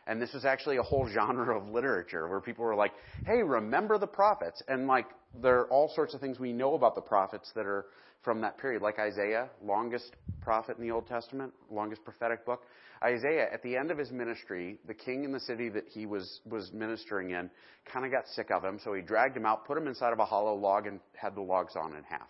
And 0.06 0.20
this 0.20 0.32
was 0.32 0.44
actually 0.44 0.78
a 0.78 0.82
whole 0.82 1.08
genre 1.12 1.56
of 1.58 1.68
literature 1.68 2.28
where 2.28 2.40
people 2.40 2.64
were 2.64 2.74
like, 2.74 2.92
hey, 3.24 3.42
remember 3.42 3.98
the 3.98 4.06
prophets. 4.06 4.62
And 4.68 4.86
like, 4.86 5.06
there 5.42 5.60
are 5.60 5.66
all 5.66 5.92
sorts 5.94 6.14
of 6.14 6.20
things 6.20 6.38
we 6.38 6.52
know 6.52 6.74
about 6.74 6.94
the 6.94 7.00
prophets 7.00 7.50
that 7.54 7.66
are 7.66 7.86
from 8.22 8.40
that 8.42 8.58
period, 8.58 8.82
like 8.82 8.98
Isaiah, 8.98 9.48
longest 9.62 10.16
prophet 10.42 10.76
in 10.76 10.86
the 10.86 10.92
Old 10.92 11.06
Testament, 11.06 11.52
longest 11.70 12.04
prophetic 12.04 12.44
book. 12.44 12.62
Isaiah, 13.02 13.48
at 13.50 13.62
the 13.62 13.76
end 13.76 13.90
of 13.90 13.96
his 13.96 14.10
ministry, 14.10 14.78
the 14.86 14.92
king 14.92 15.24
in 15.24 15.32
the 15.32 15.40
city 15.40 15.70
that 15.70 15.84
he 15.88 16.04
was, 16.04 16.40
was 16.44 16.70
ministering 16.72 17.30
in 17.30 17.50
kind 17.90 18.04
of 18.04 18.12
got 18.12 18.28
sick 18.28 18.50
of 18.50 18.62
him, 18.62 18.78
so 18.84 18.92
he 18.92 19.00
dragged 19.00 19.36
him 19.36 19.46
out, 19.46 19.66
put 19.66 19.78
him 19.78 19.86
inside 19.86 20.12
of 20.12 20.18
a 20.18 20.24
hollow 20.24 20.54
log, 20.54 20.86
and 20.86 21.00
had 21.14 21.34
the 21.34 21.40
logs 21.40 21.76
on 21.76 21.96
in 21.96 22.02
half. 22.02 22.28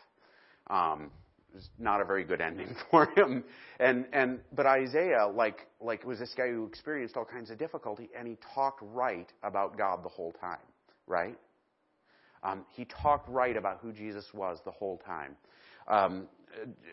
Um, 0.68 1.10
it 1.52 1.56
was 1.56 1.68
not 1.80 2.00
a 2.00 2.04
very 2.04 2.22
good 2.22 2.40
ending 2.40 2.76
for 2.90 3.06
him. 3.16 3.42
And, 3.80 4.06
and, 4.12 4.38
but 4.54 4.66
Isaiah, 4.66 5.26
like, 5.26 5.66
like 5.80 6.04
was 6.04 6.20
this 6.20 6.32
guy 6.36 6.48
who 6.48 6.66
experienced 6.66 7.16
all 7.16 7.24
kinds 7.24 7.50
of 7.50 7.58
difficulty, 7.58 8.08
and 8.16 8.28
he 8.28 8.36
talked 8.54 8.80
right 8.80 9.28
about 9.42 9.76
God 9.76 10.04
the 10.04 10.08
whole 10.08 10.32
time, 10.40 10.58
right? 11.08 11.36
Um, 12.42 12.64
he 12.74 12.87
talked 12.87 13.29
right 13.29 13.57
about 13.57 13.81
who 13.83 13.92
Jesus 13.92 14.24
was 14.33 14.59
the 14.64 14.70
whole 14.70 14.98
time. 15.07 15.37
Um, 15.88 16.29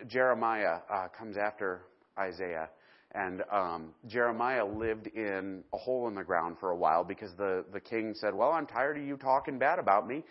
Jeremiah 0.07 0.79
uh, 0.91 1.07
comes 1.17 1.37
after 1.37 1.81
Isaiah, 2.19 2.69
and 3.13 3.43
um, 3.51 3.93
Jeremiah 4.07 4.65
lived 4.65 5.07
in 5.07 5.63
a 5.73 5.77
hole 5.77 6.07
in 6.07 6.15
the 6.15 6.23
ground 6.23 6.57
for 6.59 6.71
a 6.71 6.75
while 6.75 7.03
because 7.03 7.31
the, 7.37 7.65
the 7.71 7.79
king 7.79 8.13
said, 8.15 8.33
Well, 8.33 8.51
I'm 8.51 8.67
tired 8.67 8.97
of 8.97 9.03
you 9.03 9.17
talking 9.17 9.57
bad 9.57 9.79
about 9.79 10.07
me. 10.07 10.23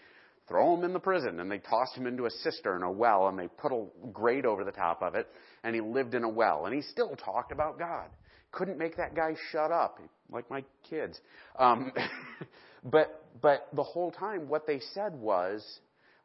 Throw 0.48 0.76
him 0.76 0.84
in 0.84 0.92
the 0.92 1.00
prison. 1.00 1.40
And 1.40 1.50
they 1.50 1.58
tossed 1.58 1.96
him 1.96 2.06
into 2.06 2.26
a 2.26 2.30
cistern, 2.30 2.82
a 2.82 2.90
well, 2.90 3.28
and 3.28 3.38
they 3.38 3.48
put 3.48 3.72
a 3.72 3.86
grate 4.12 4.44
over 4.44 4.62
the 4.62 4.70
top 4.70 5.02
of 5.02 5.14
it, 5.14 5.26
and 5.64 5.74
he 5.74 5.80
lived 5.80 6.14
in 6.14 6.22
a 6.22 6.28
well. 6.28 6.66
And 6.66 6.74
he 6.74 6.82
still 6.82 7.16
talked 7.16 7.50
about 7.50 7.78
God. 7.78 8.08
Couldn't 8.56 8.78
make 8.78 8.96
that 8.96 9.14
guy 9.14 9.34
shut 9.52 9.70
up, 9.70 10.00
like 10.30 10.50
my 10.50 10.64
kids. 10.88 11.20
Um, 11.58 11.92
but, 12.84 13.26
but 13.40 13.68
the 13.74 13.82
whole 13.82 14.10
time, 14.10 14.48
what 14.48 14.66
they 14.66 14.80
said 14.94 15.14
was, 15.14 15.62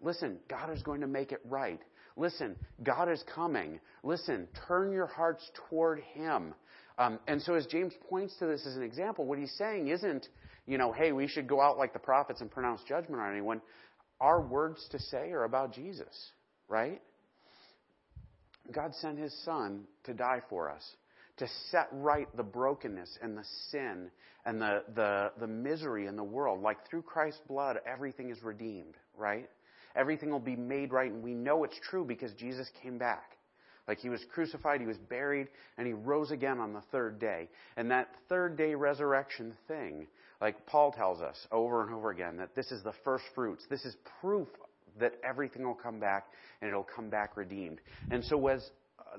Listen, 0.02 0.38
God 0.50 0.72
is 0.72 0.82
going 0.82 1.02
to 1.02 1.08
make 1.08 1.32
it 1.32 1.42
right. 1.46 1.80
Listen, 2.18 2.56
God 2.84 3.10
is 3.10 3.24
coming. 3.34 3.80
Listen, 4.04 4.48
turn 4.68 4.92
your 4.92 5.06
hearts 5.06 5.50
toward 5.70 6.00
Him. 6.14 6.54
Um, 6.98 7.20
and 7.28 7.42
so, 7.42 7.54
as 7.54 7.66
James 7.68 7.94
points 8.10 8.36
to 8.40 8.48
this 8.48 8.66
as 8.66 8.76
an 8.76 8.84
example, 8.84 9.26
what 9.26 9.40
he's 9.40 9.54
saying 9.58 9.88
isn't, 9.88 10.28
you 10.66 10.78
know, 10.78 10.92
hey, 10.92 11.12
we 11.12 11.28
should 11.28 11.48
go 11.48 11.62
out 11.62 11.78
like 11.78 11.94
the 11.94 12.00
prophets 12.00 12.42
and 12.42 12.52
pronounce 12.52 12.82
judgment 12.88 13.22
on 13.22 13.32
anyone. 13.32 13.62
Our 14.20 14.42
words 14.42 14.86
to 14.92 15.00
say 15.00 15.32
are 15.32 15.46
about 15.46 15.74
Jesus, 15.74 16.32
right? 16.68 17.02
God 18.72 18.94
sent 18.96 19.18
His 19.18 19.34
Son 19.46 19.84
to 20.04 20.14
die 20.14 20.42
for 20.50 20.70
us, 20.70 20.84
to 21.42 21.48
set 21.72 21.88
right 21.92 22.28
the 22.38 22.44
brokenness 22.44 23.18
and 23.20 23.36
the 23.36 23.44
sin 23.72 24.12
and 24.46 24.62
the, 24.62 24.84
the, 24.94 25.32
the 25.40 25.48
misery 25.48 26.06
in 26.06 26.16
the 26.16 26.24
world. 26.24 26.62
Like 26.62 26.88
through 26.88 27.02
Christ's 27.02 27.42
blood, 27.48 27.78
everything 27.84 28.30
is 28.30 28.44
redeemed, 28.44 28.94
right? 29.18 29.50
Everything 29.96 30.30
will 30.30 30.40
be 30.40 30.56
made 30.56 30.94
right, 30.94 31.12
and 31.12 31.24
we 31.24 31.34
know 31.34 31.64
it's 31.64 31.80
true 31.90 32.06
because 32.06 32.32
Jesus 32.34 32.70
came 32.84 33.00
back. 33.00 33.38
Like 33.88 33.98
he 33.98 34.10
was 34.10 34.24
crucified, 34.32 34.82
he 34.82 34.86
was 34.86 35.00
buried, 35.10 35.48
and 35.80 35.88
he 35.88 35.94
rose 35.94 36.30
again 36.30 36.60
on 36.60 36.74
the 36.74 36.84
third 36.92 37.20
day. 37.20 37.50
And 37.76 37.90
that 37.90 38.10
third 38.30 38.56
day 38.56 38.76
resurrection 38.76 39.56
thing, 39.68 40.06
like 40.40 40.68
Paul 40.68 40.92
tells 40.92 41.22
us 41.22 41.48
over 41.52 41.82
and 41.82 41.92
over 41.92 42.12
again, 42.12 42.38
that 42.38 42.54
this 42.54 42.72
is 42.72 42.84
the 42.84 42.94
first 43.04 43.24
fruits. 43.34 43.66
This 43.68 43.84
is 43.84 43.96
proof 44.22 44.48
that 45.00 45.14
everything 45.28 45.66
will 45.66 45.74
come 45.74 46.00
back 46.00 46.28
and 46.62 46.70
it'll 46.70 46.84
come 46.84 47.10
back 47.10 47.36
redeemed. 47.36 47.80
And 48.12 48.24
so 48.26 48.48
as 48.48 48.70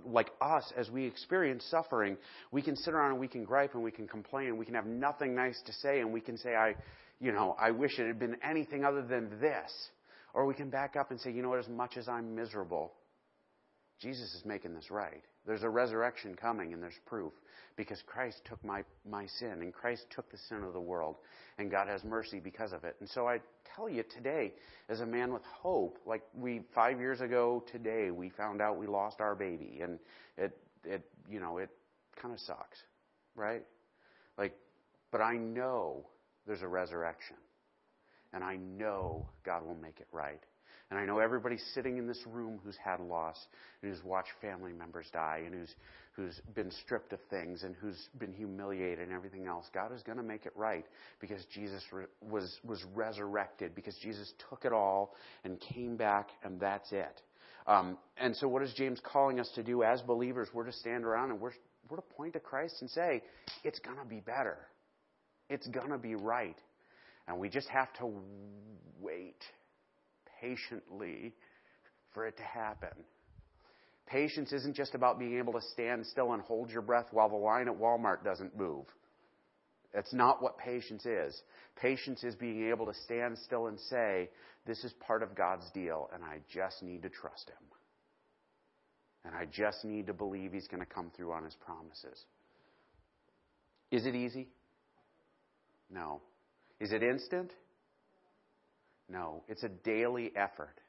like 0.05 0.31
us, 0.41 0.73
as 0.77 0.91
we 0.91 1.05
experience 1.05 1.65
suffering, 1.71 2.17
we 2.51 2.63
can 2.63 2.77
sit 2.77 2.95
around 2.95 3.13
and 3.13 3.21
we 3.21 3.29
can 3.29 3.45
gripe 3.45 3.75
and 3.75 3.83
we 3.83 3.91
can 3.91 4.07
complain 4.07 4.49
and 4.49 4.59
we 4.59 4.65
can 4.65 4.75
have 4.75 4.87
nothing 4.87 5.35
nice 5.35 5.61
to 5.67 5.73
say 5.73 6.01
and 6.01 6.13
we 6.13 6.21
can 6.21 6.37
say, 6.39 6.55
I, 6.55 6.75
you 7.21 7.33
know, 7.33 7.57
I 7.59 7.71
wish 7.71 7.99
it 7.99 8.07
had 8.07 8.19
been 8.19 8.37
anything 8.49 8.85
other 8.85 9.03
than 9.03 9.41
this. 9.41 9.71
Or 10.35 10.47
we 10.47 10.55
can 10.55 10.71
back 10.71 10.97
up 10.97 11.11
and 11.11 11.21
say, 11.21 11.31
you 11.31 11.43
know 11.43 11.51
what, 11.51 11.59
as 11.59 11.69
much 11.69 11.97
as 11.97 12.09
I'm 12.09 12.35
miserable, 12.35 12.93
Jesus 14.03 14.35
is 14.35 14.45
making 14.45 14.75
this 14.75 14.91
right. 14.91 15.23
There's 15.47 15.63
a 15.63 15.69
resurrection 15.69 16.35
coming, 16.35 16.73
and 16.73 16.83
there's 16.83 16.99
proof 17.07 17.33
because 17.77 18.03
Christ 18.07 18.43
took 18.45 18.63
my, 18.65 18.83
my 19.09 19.27
sin, 19.27 19.63
and 19.63 19.73
Christ 19.73 20.07
took 20.11 20.31
the 20.31 20.39
sin 20.49 20.63
of 20.63 20.73
the 20.73 20.81
world, 20.81 21.17
and 21.59 21.71
God 21.71 21.89
has 21.89 22.05
mercy 22.05 22.41
because 22.41 22.73
of 22.73 22.85
it. 22.85 22.97
And 23.01 23.09
so 23.09 23.27
I 23.27 23.41
tell 23.77 23.89
you 23.89 24.05
today, 24.15 24.53
as 24.89 25.01
a 25.01 25.07
man 25.07 25.33
with 25.33 25.43
hope, 25.45 25.99
like 26.07 26.23
we, 26.35 26.63
five 26.75 27.01
years 27.01 27.21
ago 27.21 27.65
today, 27.71 28.11
we 28.11 28.29
found 28.31 28.61
out 28.61 28.77
we 28.77 28.87
lost 28.87 29.21
our 29.21 29.35
baby, 29.35 29.81
and 29.83 29.99
it, 30.37 30.57
it 30.85 31.03
you 31.31 31.41
know, 31.41 31.59
it 31.59 31.71
kind 32.21 32.35
of 32.35 32.41
sucks, 32.41 32.79
right? 33.35 33.63
Like, 34.37 34.55
but 35.11 35.21
I 35.21 35.37
know 35.37 36.07
there's 36.47 36.63
a 36.63 36.69
resurrection. 36.69 37.37
And 38.33 38.43
I 38.43 38.57
know 38.57 39.29
God 39.45 39.65
will 39.67 39.77
make 39.77 40.01
it 40.01 40.09
right. 40.11 40.41
And 40.93 41.01
I 41.01 41.07
know 41.07 41.21
everybody 41.21 41.57
sitting 41.73 41.97
in 41.97 42.07
this 42.07 42.21
room 42.27 42.61
who's 42.63 42.77
had 42.77 43.01
loss 43.01 43.47
and 43.81 43.91
who's 43.91 44.05
watched 44.05 44.33
family 44.43 44.75
members 44.75 45.07
die 45.11 45.41
and 45.47 45.55
who's, 45.55 45.75
who's 46.13 46.39
been 46.55 46.71
stripped 46.71 47.15
of 47.15 47.19
things 47.31 47.63
and 47.63 47.75
who's 47.75 48.11
been 48.19 48.35
humiliated 48.35 48.99
and 48.99 49.11
everything 49.11 49.47
else. 49.47 49.65
God 49.73 49.91
is 49.95 50.03
going 50.03 50.19
to 50.19 50.23
make 50.23 50.45
it 50.45 50.53
right 50.55 50.85
because 51.19 51.47
Jesus 51.47 51.83
re- 51.93 52.05
was, 52.21 52.59
was 52.63 52.85
resurrected, 52.95 53.75
because 53.75 53.97
Jesus 54.03 54.35
took 54.51 54.67
it 54.67 54.73
all 54.75 55.15
and 55.45 55.59
came 55.61 55.97
back, 55.97 56.29
and 56.45 56.61
that's 56.61 56.93
it. 56.93 57.23
Um, 57.67 57.97
and 58.19 58.37
so, 58.37 58.47
what 58.47 58.61
is 58.61 58.75
James 58.75 59.01
calling 59.03 59.41
us 59.41 59.51
to 59.55 59.63
do 59.63 59.83
as 59.85 60.03
believers? 60.03 60.49
We're 60.53 60.67
to 60.67 60.73
stand 60.73 61.07
around 61.07 61.31
and 61.31 61.41
we're, 61.41 61.53
we're 61.89 61.97
to 61.97 62.03
point 62.03 62.35
to 62.35 62.41
Christ 62.41 62.83
and 62.83 62.91
say, 62.91 63.23
it's 63.65 63.79
going 63.79 63.97
to 63.97 64.05
be 64.05 64.21
better. 64.21 64.59
It's 65.49 65.69
going 65.69 65.89
to 65.89 65.97
be 65.97 66.17
right. 66.17 66.59
And 67.27 67.39
we 67.39 67.49
just 67.49 67.69
have 67.69 67.91
to 67.95 68.11
wait 69.01 69.43
patiently 70.43 71.33
for 72.13 72.27
it 72.27 72.37
to 72.37 72.43
happen. 72.43 73.05
Patience 74.07 74.53
isn't 74.53 74.77
just 74.77 74.95
about 74.95 75.19
being 75.19 75.39
able 75.39 75.53
to 75.55 75.61
stand 75.73 76.05
still 76.07 76.33
and 76.33 76.43
hold 76.43 76.71
your 76.71 76.83
breath 76.83 77.07
while 77.13 77.29
the 77.29 77.37
line 77.37 77.69
at 77.69 77.79
Walmart 77.79 78.25
doesn't 78.25 78.57
move. 78.59 78.85
That's 79.95 80.13
not 80.13 80.43
what 80.43 80.59
patience 80.59 81.07
is. 81.07 81.41
Patience 81.81 82.25
is 82.25 82.35
being 82.35 82.69
able 82.69 82.87
to 82.87 82.95
stand 83.05 83.39
still 83.39 83.69
and 83.69 83.79
say, 83.79 84.29
This 84.67 84.85
is 84.85 84.93
part 85.07 85.23
of 85.23 85.35
God's 85.35 85.71
deal, 85.73 86.11
and 86.15 86.25
I 86.25 86.39
just 86.53 86.83
need 86.83 87.03
to 87.03 87.09
trust 87.09 87.49
Him. 87.49 87.69
And 89.25 89.35
I 89.35 89.45
just 89.45 89.85
need 89.85 90.07
to 90.09 90.13
believe 90.13 90.53
He's 90.53 90.67
going 90.67 90.81
to 90.81 90.87
come 90.87 91.11
through 91.17 91.33
on 91.33 91.45
His 91.45 91.55
promises. 91.55 92.25
Is 93.91 94.07
it 94.07 94.15
easy? 94.15 94.49
No. 95.91 96.23
Is 96.81 96.93
it 96.93 97.03
instant? 97.03 97.53
No, 99.13 99.45
it's 99.47 99.63
a 99.63 99.69
daily 99.69 100.33
effort. 100.35 100.81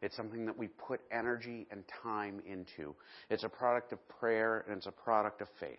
It's 0.00 0.16
something 0.16 0.46
that 0.46 0.56
we 0.56 0.68
put 0.68 1.00
energy 1.10 1.66
and 1.70 1.82
time 2.02 2.40
into. 2.46 2.94
It's 3.30 3.42
a 3.42 3.48
product 3.48 3.92
of 3.92 3.98
prayer 4.20 4.64
and 4.68 4.76
it's 4.76 4.86
a 4.86 4.92
product 4.92 5.40
of 5.40 5.48
faith. 5.58 5.78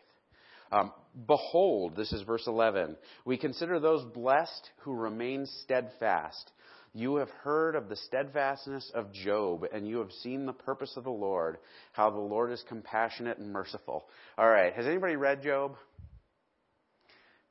Um, 0.72 0.92
Behold, 1.28 1.96
this 1.96 2.12
is 2.12 2.24
verse 2.24 2.48
11. 2.48 2.98
We 3.24 3.38
consider 3.38 3.80
those 3.80 4.04
blessed 4.14 4.72
who 4.80 4.94
remain 4.94 5.46
steadfast. 5.64 6.52
You 6.94 7.18
have 7.18 7.30
heard 7.44 7.76
of 7.76 7.88
the 7.88 7.96
steadfastness 7.96 8.90
of 8.96 9.14
Job, 9.14 9.66
and 9.74 9.88
you 9.88 10.00
have 10.00 10.12
seen 10.24 10.46
the 10.46 10.54
purpose 10.54 10.94
of 10.96 11.04
the 11.04 11.10
Lord, 11.10 11.58
how 11.92 12.10
the 12.10 12.20
Lord 12.20 12.52
is 12.52 12.64
compassionate 12.68 13.38
and 13.38 13.52
merciful. 13.52 14.06
All 14.38 14.48
right, 14.48 14.74
has 14.74 14.86
anybody 14.86 15.18
read 15.18 15.44
Job? 15.44 15.76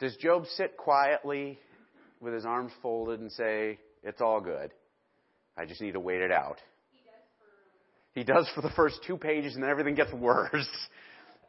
Does 0.01 0.17
Job 0.17 0.47
sit 0.57 0.77
quietly 0.77 1.59
with 2.21 2.33
his 2.33 2.47
arms 2.47 2.73
folded 2.83 3.21
and 3.21 3.31
say, 3.33 3.79
It's 4.05 4.21
all 4.21 4.41
good? 4.41 4.71
I 5.57 5.65
just 5.65 5.81
need 5.81 5.93
to 5.93 6.01
wait 6.01 6.21
it 6.21 6.31
out. 6.31 6.59
He 8.13 8.23
does 8.23 8.49
for 8.55 8.61
the 8.61 8.71
first 8.71 9.01
two 9.07 9.17
pages, 9.17 9.55
and 9.55 9.63
then 9.63 9.71
everything 9.71 9.95
gets 9.95 10.13
worse. 10.13 10.69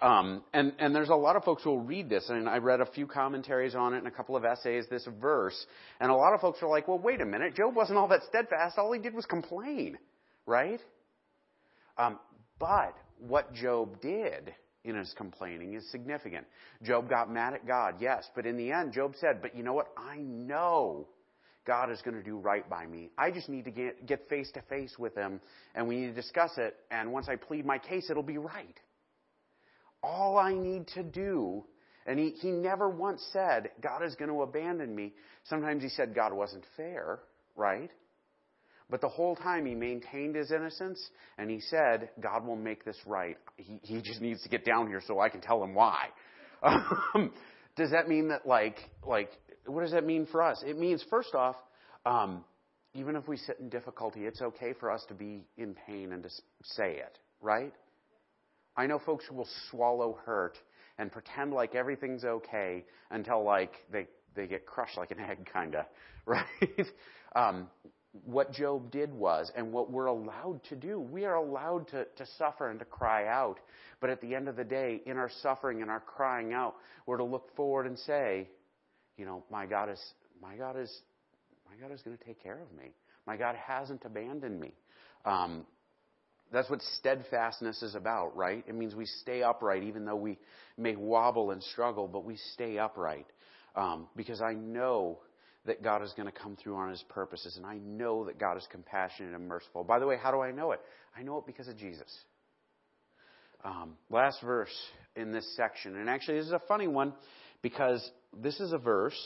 Um, 0.01 0.43
and, 0.53 0.73
and 0.77 0.93
there's 0.93 1.07
a 1.07 1.15
lot 1.15 1.37
of 1.37 1.45
folks 1.45 1.63
who 1.63 1.69
will 1.69 1.79
read 1.79 2.09
this, 2.09 2.29
and 2.29 2.49
I 2.49 2.57
read 2.57 2.81
a 2.81 2.85
few 2.85 3.07
commentaries 3.07 3.75
on 3.75 3.93
it 3.93 3.99
and 3.99 4.07
a 4.07 4.11
couple 4.11 4.35
of 4.35 4.43
essays, 4.43 4.85
this 4.89 5.07
verse, 5.21 5.65
and 6.01 6.11
a 6.11 6.13
lot 6.13 6.33
of 6.33 6.41
folks 6.41 6.61
are 6.61 6.67
like, 6.67 6.89
well, 6.89 6.99
wait 6.99 7.21
a 7.21 7.25
minute, 7.25 7.55
Job 7.55 7.75
wasn't 7.75 7.97
all 7.97 8.09
that 8.09 8.23
steadfast. 8.27 8.77
All 8.77 8.91
he 8.91 8.99
did 8.99 9.13
was 9.13 9.25
complain, 9.25 9.97
right? 10.45 10.81
Um, 11.97 12.19
but 12.59 12.93
what 13.19 13.53
Job 13.53 14.01
did 14.01 14.53
in 14.83 14.97
his 14.97 15.13
complaining 15.17 15.75
is 15.75 15.89
significant. 15.91 16.45
Job 16.83 17.09
got 17.09 17.31
mad 17.31 17.53
at 17.53 17.65
God, 17.65 17.95
yes, 17.99 18.29
but 18.35 18.45
in 18.45 18.57
the 18.57 18.73
end, 18.73 18.91
Job 18.91 19.13
said, 19.19 19.41
but 19.41 19.55
you 19.55 19.63
know 19.63 19.73
what? 19.73 19.87
I 19.97 20.17
know 20.17 21.07
God 21.65 21.91
is 21.91 22.01
going 22.01 22.15
to 22.15 22.23
do 22.23 22.37
right 22.37 22.69
by 22.69 22.85
me. 22.85 23.09
I 23.17 23.31
just 23.31 23.49
need 23.49 23.65
to 23.65 23.71
get, 23.71 24.05
get 24.05 24.29
face 24.29 24.51
to 24.53 24.61
face 24.63 24.95
with 24.99 25.15
him, 25.15 25.41
and 25.73 25.87
we 25.87 25.97
need 25.97 26.07
to 26.07 26.13
discuss 26.13 26.51
it, 26.57 26.75
and 26.91 27.11
once 27.11 27.27
I 27.27 27.35
plead 27.35 27.65
my 27.65 27.77
case, 27.77 28.09
it'll 28.09 28.23
be 28.23 28.37
right 28.37 28.79
all 30.05 30.37
I 30.37 30.53
need 30.53 30.87
to 30.89 31.03
do. 31.03 31.65
And 32.05 32.19
he, 32.19 32.29
he 32.29 32.51
never 32.51 32.87
once 32.87 33.25
said, 33.33 33.71
God 33.81 34.03
is 34.03 34.15
going 34.15 34.29
to 34.29 34.43
abandon 34.43 34.95
me. 34.95 35.13
Sometimes 35.45 35.81
he 35.81 35.89
said 35.89 36.13
God 36.13 36.31
wasn't 36.33 36.63
fair, 36.77 37.19
right? 37.55 37.89
But 38.87 39.01
the 39.01 39.09
whole 39.09 39.35
time 39.35 39.65
he 39.65 39.73
maintained 39.73 40.35
his 40.35 40.51
innocence 40.51 41.03
and 41.39 41.49
he 41.49 41.59
said, 41.59 42.09
God 42.21 42.45
will 42.45 42.55
make 42.55 42.85
this 42.85 42.97
right. 43.07 43.37
He, 43.57 43.79
he 43.81 44.01
just 44.03 44.21
needs 44.21 44.43
to 44.43 44.49
get 44.49 44.63
down 44.63 44.87
here 44.87 45.01
so 45.05 45.19
I 45.19 45.29
can 45.29 45.41
tell 45.41 45.63
him 45.63 45.73
why. 45.73 46.07
Um, 47.13 47.31
does 47.75 47.91
that 47.91 48.07
mean 48.07 48.29
that, 48.29 48.47
like, 48.47 48.77
like, 49.05 49.29
what 49.65 49.81
does 49.81 49.91
that 49.91 50.05
mean 50.05 50.25
for 50.31 50.41
us? 50.41 50.63
It 50.65 50.77
means, 50.77 51.03
first 51.09 51.35
off, 51.35 51.55
um, 52.05 52.43
even 52.93 53.15
if 53.15 53.27
we 53.27 53.37
sit 53.37 53.59
in 53.59 53.69
difficulty, 53.69 54.25
it's 54.25 54.41
okay 54.41 54.73
for 54.79 54.91
us 54.91 55.03
to 55.09 55.13
be 55.13 55.45
in 55.57 55.75
pain 55.87 56.13
and 56.13 56.23
to 56.23 56.29
say 56.63 56.97
it, 56.97 57.17
right? 57.41 57.73
I 58.77 58.87
know 58.87 58.99
folks 58.99 59.25
who 59.27 59.35
will 59.35 59.47
swallow 59.69 60.17
hurt 60.25 60.57
and 60.97 61.11
pretend 61.11 61.53
like 61.53 61.75
everything's 61.75 62.23
okay 62.23 62.85
until 63.11 63.43
like 63.43 63.71
they 63.91 64.07
they 64.35 64.47
get 64.47 64.65
crushed 64.65 64.97
like 64.97 65.11
an 65.11 65.19
egg, 65.19 65.49
kind 65.51 65.75
of, 65.75 65.85
right? 66.25 66.45
um, 67.35 67.67
what 68.23 68.53
Job 68.53 68.91
did 68.91 69.13
was, 69.13 69.51
and 69.55 69.73
what 69.73 69.91
we're 69.91 70.05
allowed 70.05 70.61
to 70.69 70.75
do, 70.75 70.99
we 70.99 71.25
are 71.25 71.35
allowed 71.35 71.87
to, 71.89 72.05
to 72.05 72.25
suffer 72.37 72.69
and 72.69 72.79
to 72.79 72.85
cry 72.85 73.27
out. 73.27 73.59
But 73.99 74.09
at 74.09 74.21
the 74.21 74.35
end 74.35 74.47
of 74.47 74.55
the 74.55 74.63
day, 74.63 75.01
in 75.05 75.17
our 75.17 75.29
suffering 75.41 75.81
and 75.81 75.91
our 75.91 75.99
crying 75.99 76.53
out, 76.53 76.75
we're 77.05 77.17
to 77.17 77.23
look 77.23 77.53
forward 77.55 77.87
and 77.87 77.97
say, 77.99 78.47
you 79.17 79.25
know, 79.25 79.43
my 79.49 79.65
God 79.65 79.89
is, 79.89 80.01
my 80.41 80.55
God 80.55 80.77
is, 80.77 80.91
my 81.69 81.75
God 81.81 81.93
is 81.93 82.01
going 82.01 82.17
to 82.17 82.23
take 82.23 82.41
care 82.41 82.59
of 82.61 82.71
me. 82.77 82.91
My 83.25 83.37
God 83.37 83.55
hasn't 83.55 84.03
abandoned 84.05 84.59
me. 84.59 84.71
Um, 85.25 85.65
that's 86.51 86.69
what 86.69 86.81
steadfastness 86.99 87.81
is 87.81 87.95
about, 87.95 88.35
right? 88.37 88.63
It 88.67 88.75
means 88.75 88.95
we 88.95 89.05
stay 89.05 89.41
upright 89.41 89.83
even 89.83 90.05
though 90.05 90.15
we 90.15 90.37
may 90.77 90.95
wobble 90.95 91.51
and 91.51 91.61
struggle, 91.63 92.07
but 92.07 92.23
we 92.23 92.37
stay 92.53 92.77
upright. 92.77 93.25
Um, 93.75 94.07
because 94.15 94.41
I 94.41 94.53
know 94.53 95.19
that 95.65 95.83
God 95.83 96.03
is 96.03 96.13
going 96.15 96.31
to 96.31 96.37
come 96.37 96.55
through 96.55 96.75
on 96.75 96.89
his 96.89 97.03
purposes, 97.09 97.57
and 97.57 97.65
I 97.65 97.77
know 97.77 98.25
that 98.25 98.39
God 98.39 98.57
is 98.57 98.67
compassionate 98.71 99.33
and 99.33 99.47
merciful. 99.47 99.83
By 99.83 99.99
the 99.99 100.05
way, 100.05 100.15
how 100.21 100.31
do 100.31 100.39
I 100.39 100.51
know 100.51 100.71
it? 100.71 100.79
I 101.17 101.23
know 101.23 101.39
it 101.39 101.45
because 101.45 101.67
of 101.67 101.77
Jesus. 101.77 102.07
Um, 103.63 103.95
last 104.11 104.41
verse 104.43 104.75
in 105.15 105.31
this 105.31 105.55
section, 105.55 105.95
and 105.97 106.07
actually, 106.07 106.37
this 106.37 106.45
is 106.45 106.51
a 106.51 106.61
funny 106.67 106.87
one 106.87 107.13
because 107.65 108.11
this 108.43 108.59
is 108.59 108.73
a 108.73 108.77
verse 108.77 109.19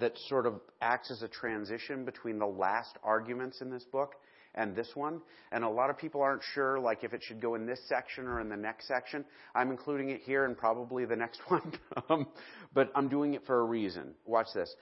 that 0.00 0.12
sort 0.28 0.44
of 0.44 0.54
acts 0.82 1.08
as 1.12 1.22
a 1.22 1.28
transition 1.28 2.04
between 2.04 2.36
the 2.36 2.46
last 2.46 2.98
arguments 3.04 3.60
in 3.60 3.70
this 3.70 3.84
book 3.92 4.16
and 4.56 4.74
this 4.74 4.88
one. 4.96 5.20
And 5.52 5.62
a 5.62 5.68
lot 5.68 5.88
of 5.88 5.96
people 5.96 6.20
aren't 6.20 6.42
sure, 6.52 6.80
like, 6.80 7.04
if 7.04 7.12
it 7.12 7.22
should 7.22 7.40
go 7.40 7.54
in 7.54 7.64
this 7.64 7.78
section 7.88 8.26
or 8.26 8.40
in 8.40 8.48
the 8.48 8.56
next 8.56 8.88
section. 8.88 9.24
I'm 9.54 9.70
including 9.70 10.10
it 10.10 10.22
here 10.22 10.46
and 10.46 10.58
probably 10.58 11.04
the 11.04 11.14
next 11.14 11.40
one. 11.46 11.74
um, 12.10 12.26
but 12.74 12.90
I'm 12.96 13.08
doing 13.08 13.34
it 13.34 13.46
for 13.46 13.60
a 13.60 13.64
reason. 13.64 14.14
Watch 14.26 14.48
this. 14.52 14.74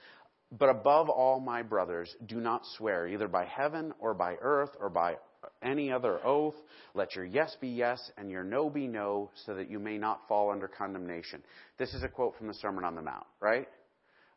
But 0.51 0.69
above 0.69 1.09
all, 1.09 1.39
my 1.39 1.61
brothers, 1.61 2.15
do 2.25 2.39
not 2.39 2.65
swear, 2.77 3.07
either 3.07 3.27
by 3.27 3.45
heaven 3.45 3.93
or 3.99 4.13
by 4.13 4.35
earth 4.41 4.71
or 4.79 4.89
by 4.89 5.17
any 5.61 5.91
other 5.91 6.25
oath. 6.25 6.55
Let 6.93 7.15
your 7.15 7.25
yes 7.25 7.55
be 7.59 7.67
yes 7.67 8.11
and 8.17 8.31
your 8.31 8.43
no 8.43 8.69
be 8.69 8.87
no, 8.87 9.29
so 9.45 9.53
that 9.55 9.69
you 9.69 9.79
may 9.79 9.97
not 9.97 10.27
fall 10.27 10.49
under 10.51 10.67
condemnation. 10.67 11.43
This 11.77 11.93
is 11.93 12.03
a 12.03 12.07
quote 12.07 12.37
from 12.37 12.47
the 12.47 12.53
Sermon 12.53 12.83
on 12.83 12.95
the 12.95 13.01
Mount, 13.01 13.25
right? 13.39 13.67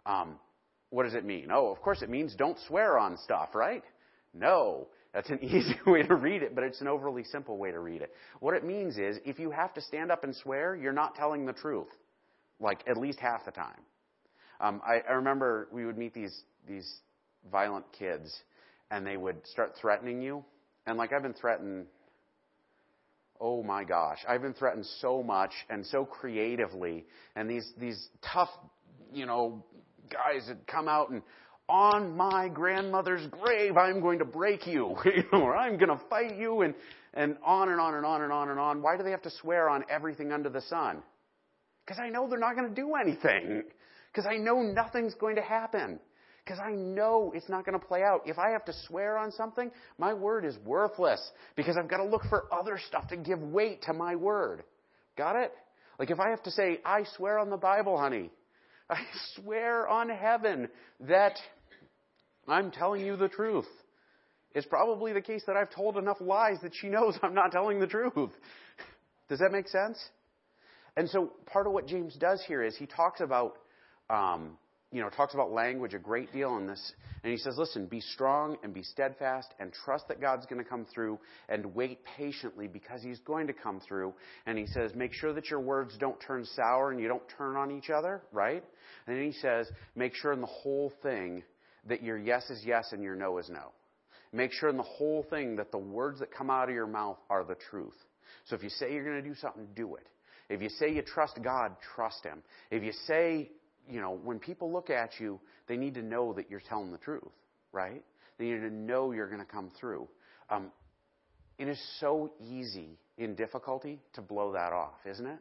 Um, 0.05 0.37
what 0.91 1.05
does 1.05 1.15
it 1.15 1.25
mean? 1.25 1.49
Oh, 1.53 1.71
of 1.71 1.81
course 1.81 2.03
it 2.03 2.11
means 2.11 2.35
don't 2.35 2.59
swear 2.67 2.99
on 2.99 3.17
stuff, 3.19 3.55
right? 3.55 3.85
No. 4.35 4.89
That's 5.13 5.31
an 5.31 5.39
easy 5.43 5.77
way 5.87 6.03
to 6.03 6.15
read 6.15 6.43
it, 6.43 6.55
but 6.55 6.65
it's 6.65 6.81
an 6.81 6.89
overly 6.89 7.25
simple 7.25 7.57
way 7.57 7.71
to 7.71 7.79
read 7.79 8.03
it. 8.03 8.13
What 8.41 8.55
it 8.55 8.65
means 8.65 8.99
is 8.99 9.19
if 9.25 9.39
you 9.39 9.51
have 9.51 9.75
to 9.75 9.81
stand 9.81 10.11
up 10.11 10.25
and 10.25 10.35
swear, 10.35 10.75
you're 10.75 10.93
not 10.93 11.15
telling 11.15 11.47
the 11.47 11.53
truth, 11.53 11.89
like 12.61 12.83
at 12.89 12.97
least 12.97 13.21
half 13.21 13.45
the 13.45 13.53
time. 13.53 13.81
Um, 14.61 14.81
I, 14.87 15.01
I 15.09 15.15
remember 15.15 15.69
we 15.73 15.87
would 15.87 15.99
meet 15.99 16.15
these 16.15 16.39
these 16.69 16.89
violent 17.51 17.87
kids, 17.99 18.35
and 18.91 19.07
they 19.07 19.17
would 19.17 19.47
start 19.47 19.75
threatening 19.81 20.21
you, 20.21 20.45
and 20.87 20.99
like 20.99 21.13
I've 21.13 21.23
been 21.23 21.35
threatened. 21.35 21.87
Oh 23.41 23.63
my 23.63 23.85
gosh, 23.85 24.19
I've 24.29 24.43
been 24.43 24.53
threatened 24.53 24.85
so 25.01 25.23
much 25.23 25.53
and 25.71 25.87
so 25.87 26.05
creatively, 26.05 27.07
and 27.35 27.49
these 27.49 27.67
these 27.79 28.09
tough, 28.23 28.51
you 29.15 29.25
know, 29.25 29.65
guys 30.11 30.47
that 30.49 30.67
come 30.67 30.89
out 30.89 31.11
and 31.11 31.23
on 31.71 32.17
my 32.17 32.49
grandmother's 32.49 33.27
grave, 33.29 33.77
I'm 33.77 34.01
going 34.01 34.19
to 34.19 34.25
break 34.25 34.67
you, 34.67 34.97
or 35.33 35.57
I'm 35.57 35.79
going 35.79 35.89
to 35.89 36.05
fight 36.11 36.37
you, 36.37 36.63
and, 36.63 36.75
and 37.15 37.37
on 37.45 37.71
and 37.71 37.81
on 37.81 37.95
and 37.95 38.05
on 38.05 38.23
and 38.23 38.33
on 38.33 38.51
and 38.51 38.59
on. 38.59 38.83
Why 38.83 38.97
do 38.97 39.05
they 39.05 39.13
have 39.13 39.23
to 39.23 39.31
swear 39.41 39.71
on 39.71 39.85
everything 39.89 40.33
under 40.33 40.49
the 40.49 40.61
sun? 40.63 41.03
Because 41.87 42.01
I 42.05 42.11
know 42.11 42.29
they're 42.29 42.39
not 42.39 42.57
going 42.57 42.69
to 42.69 42.75
do 42.75 42.95
anything. 42.95 43.63
Because 44.13 44.27
I 44.27 44.37
know 44.37 44.63
nothing's 44.63 45.15
going 45.15 45.37
to 45.37 45.43
happen. 45.43 46.01
Because 46.45 46.59
I 46.59 46.73
know 46.73 47.33
it's 47.35 47.49
not 47.49 47.65
going 47.65 47.79
to 47.79 47.87
play 47.87 48.03
out. 48.03 48.23
If 48.27 48.39
I 48.39 48.51
have 48.51 48.65
to 48.65 48.73
swear 48.87 49.19
on 49.19 49.31
something, 49.31 49.71
my 49.99 50.15
word 50.15 50.45
is 50.45 50.57
worthless. 50.65 51.21
Because 51.55 51.77
I've 51.77 51.89
got 51.89 51.99
to 51.99 52.05
look 52.05 52.23
for 52.29 52.53
other 52.53 52.79
stuff 52.89 53.09
to 53.09 53.17
give 53.17 53.41
weight 53.41 53.83
to 53.83 53.93
my 53.93 54.17
word. 54.17 54.65
Got 55.17 55.37
it? 55.37 55.53
Like 55.99 56.11
if 56.11 56.19
I 56.19 56.31
have 56.31 56.43
to 56.45 56.51
say, 56.51 56.81
I 56.85 57.05
swear 57.17 57.39
on 57.39 57.51
the 57.51 57.57
Bible, 57.57 57.99
honey. 57.99 58.31
I 58.91 59.03
swear 59.37 59.87
on 59.87 60.09
heaven 60.09 60.69
that 61.01 61.37
I'm 62.49 62.71
telling 62.71 63.05
you 63.05 63.17
the 63.17 63.29
truth. 63.29 63.69
It's 64.53 64.67
probably 64.67 65.13
the 65.13 65.21
case 65.21 65.45
that 65.47 65.57
I've 65.57 65.71
told 65.71 65.97
enough 65.97 66.17
lies 66.21 66.57
that 66.63 66.73
she 66.75 66.89
knows 66.89 67.17
I'm 67.23 67.35
not 67.35 67.53
telling 67.53 67.79
the 67.79 67.87
truth. 67.87 68.13
Does 69.29 69.39
that 69.39 69.53
make 69.53 69.69
sense? 69.69 70.03
And 70.97 71.09
so 71.09 71.33
part 71.47 71.67
of 71.69 71.73
what 71.73 71.87
James 71.87 72.17
does 72.17 72.43
here 72.49 72.65
is 72.65 72.77
he 72.77 72.87
talks 72.87 73.21
about, 73.21 73.55
um, 74.11 74.59
you 74.93 75.01
know, 75.01 75.09
talks 75.09 75.35
about 75.35 75.53
language 75.53 75.95
a 75.95 75.99
great 75.99 76.33
deal 76.33 76.57
in 76.57 76.67
this. 76.67 76.93
And 77.23 77.31
he 77.31 77.39
says, 77.39 77.55
listen, 77.57 77.87
be 77.87 78.01
strong 78.01 78.57
and 78.65 78.75
be 78.75 78.83
steadfast 78.83 79.49
and 79.61 79.73
trust 79.73 80.09
that 80.09 80.21
God's 80.21 80.47
going 80.47 80.63
to 80.63 80.69
come 80.69 80.85
through 80.93 81.21
and 81.49 81.75
wait 81.75 82.01
patiently 82.17 82.67
because 82.67 83.01
he's 83.03 83.21
going 83.21 83.47
to 83.47 83.53
come 83.53 83.81
through. 83.87 84.15
And 84.47 84.59
he 84.59 84.67
says, 84.67 84.93
make 84.97 85.13
sure 85.13 85.33
that 85.33 85.49
your 85.49 85.61
words 85.61 85.97
don't 85.99 86.19
turn 86.21 86.45
sour 86.45 86.91
and 86.91 87.01
you 87.01 87.07
don't 87.07 87.23
turn 87.39 87.57
on 87.57 87.71
each 87.71 87.89
other, 87.89 88.23
right? 88.33 88.65
And 89.07 89.17
then 89.17 89.25
he 89.25 89.33
says, 89.33 89.69
make 89.95 90.15
sure 90.15 90.33
in 90.33 90.41
the 90.41 90.47
whole 90.47 90.93
thing 91.03 91.45
that 91.87 92.03
your 92.03 92.19
yes 92.19 92.51
is 92.51 92.63
yes 92.67 92.89
and 92.93 93.03
your 93.03 93.15
no 93.15 93.39
is 93.39 93.49
no. 93.49 93.73
Make 94.33 94.53
sure 94.53 94.69
in 94.69 94.77
the 94.77 94.83
whole 94.83 95.25
thing 95.29 95.57
that 95.57 95.71
the 95.71 95.79
words 95.79 96.19
that 96.19 96.33
come 96.33 96.51
out 96.51 96.69
of 96.69 96.75
your 96.75 96.87
mouth 96.87 97.19
are 97.29 97.45
the 97.45 97.57
truth. 97.71 97.97
So 98.47 98.57
if 98.57 98.63
you 98.63 98.71
say 98.71 98.93
you're 98.93 99.05
going 99.05 99.23
to 99.23 99.29
do 99.29 99.35
something, 99.37 99.69
do 99.77 99.95
it. 99.97 100.07
If 100.49 100.61
you 100.63 100.69
say 100.69 100.93
you 100.93 101.03
trust 101.03 101.39
God, 101.43 101.77
trust 101.95 102.25
Him. 102.25 102.43
If 102.73 102.83
you 102.83 102.93
say, 103.07 103.51
you 103.91 104.01
know, 104.01 104.19
when 104.23 104.39
people 104.39 104.73
look 104.73 104.91
at 104.91 105.11
you, 105.19 105.41
they 105.67 105.77
need 105.77 105.95
to 105.95 106.03
know 106.03 106.33
that 106.35 106.51
you're 106.51 106.63
telling 106.69 106.93
the 106.93 106.99
truth, 106.99 107.23
right? 107.73 108.03
They 108.39 108.47
need 108.47 108.61
to 108.61 108.71
know 108.71 109.13
you're 109.13 109.29
going 109.29 109.45
to 109.45 109.51
come 109.51 109.71
through. 109.79 110.09
Um, 110.49 110.71
it 111.59 111.69
is 111.69 111.79
so 112.01 112.33
easy 112.41 112.99
in 113.19 113.35
difficulty 113.35 114.01
to 114.15 114.23
blow 114.23 114.53
that 114.53 114.73
off, 114.73 114.95
isn't 115.05 115.27
it? 115.27 115.39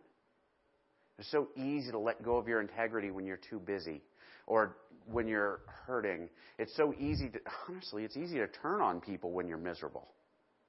It's 1.17 1.31
so 1.31 1.49
easy 1.55 1.91
to 1.91 1.99
let 1.99 2.23
go 2.23 2.37
of 2.37 2.47
your 2.47 2.61
integrity 2.61 3.11
when 3.11 3.25
you're 3.25 3.39
too 3.49 3.59
busy 3.59 4.01
or 4.47 4.77
when 5.11 5.27
you're 5.27 5.61
hurting. 5.85 6.29
It's 6.57 6.75
so 6.75 6.93
easy 6.99 7.29
to, 7.29 7.39
honestly, 7.67 8.03
it's 8.03 8.17
easy 8.17 8.37
to 8.37 8.47
turn 8.47 8.81
on 8.81 9.01
people 9.01 9.31
when 9.31 9.47
you're 9.47 9.57
miserable, 9.57 10.07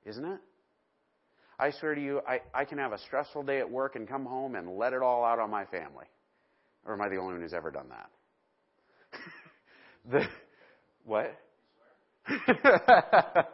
isn't 0.05 0.25
it? 0.25 0.41
I 1.59 1.73
swear 1.73 1.95
to 1.95 2.01
you, 2.01 2.21
I, 2.27 2.41
I 2.55 2.65
can 2.65 2.79
have 2.79 2.93
a 2.93 2.99
stressful 2.99 3.43
day 3.43 3.59
at 3.59 3.71
work 3.71 3.95
and 3.95 4.09
come 4.09 4.25
home 4.25 4.55
and 4.55 4.77
let 4.79 4.93
it 4.93 5.03
all 5.03 5.25
out 5.25 5.39
on 5.39 5.51
my 5.51 5.67
family. 5.67 6.07
Or 6.85 6.95
am 6.95 7.03
I 7.03 7.09
the 7.09 7.17
only 7.17 7.35
one 7.35 7.43
who's 7.43 7.55
ever 7.55 7.71
done 7.71 7.89
that? 7.91 8.11
the, 10.11 10.27
what? 11.05 11.37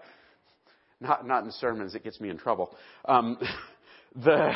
not, 1.01 1.27
not 1.27 1.45
in 1.45 1.51
sermons, 1.51 1.95
it 1.95 2.05
gets 2.05 2.21
me 2.21 2.29
in 2.29 2.39
trouble. 2.39 2.77
Um, 3.05 3.39
the, 4.17 4.53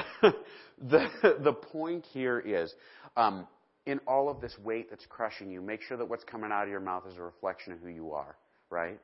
the, 0.81 1.09
the 1.41 1.53
point 1.53 2.07
here 2.13 2.39
is, 2.39 2.75
um, 3.17 3.47
in 3.87 3.99
all 4.07 4.29
of 4.29 4.41
this 4.41 4.57
weight 4.63 4.91
that's 4.91 5.07
crushing 5.07 5.51
you, 5.51 5.61
make 5.61 5.83
sure 5.83 5.97
that 5.97 6.09
what's 6.09 6.25
coming 6.25 6.53
out 6.53 6.65
of 6.65 6.69
your 6.69 6.81
mouth 6.81 7.05
is 7.11 7.17
a 7.17 7.23
reflection 7.23 7.73
of 7.73 7.81
who 7.81 7.89
you 7.89 8.13
are, 8.13 8.37
right? 8.71 9.01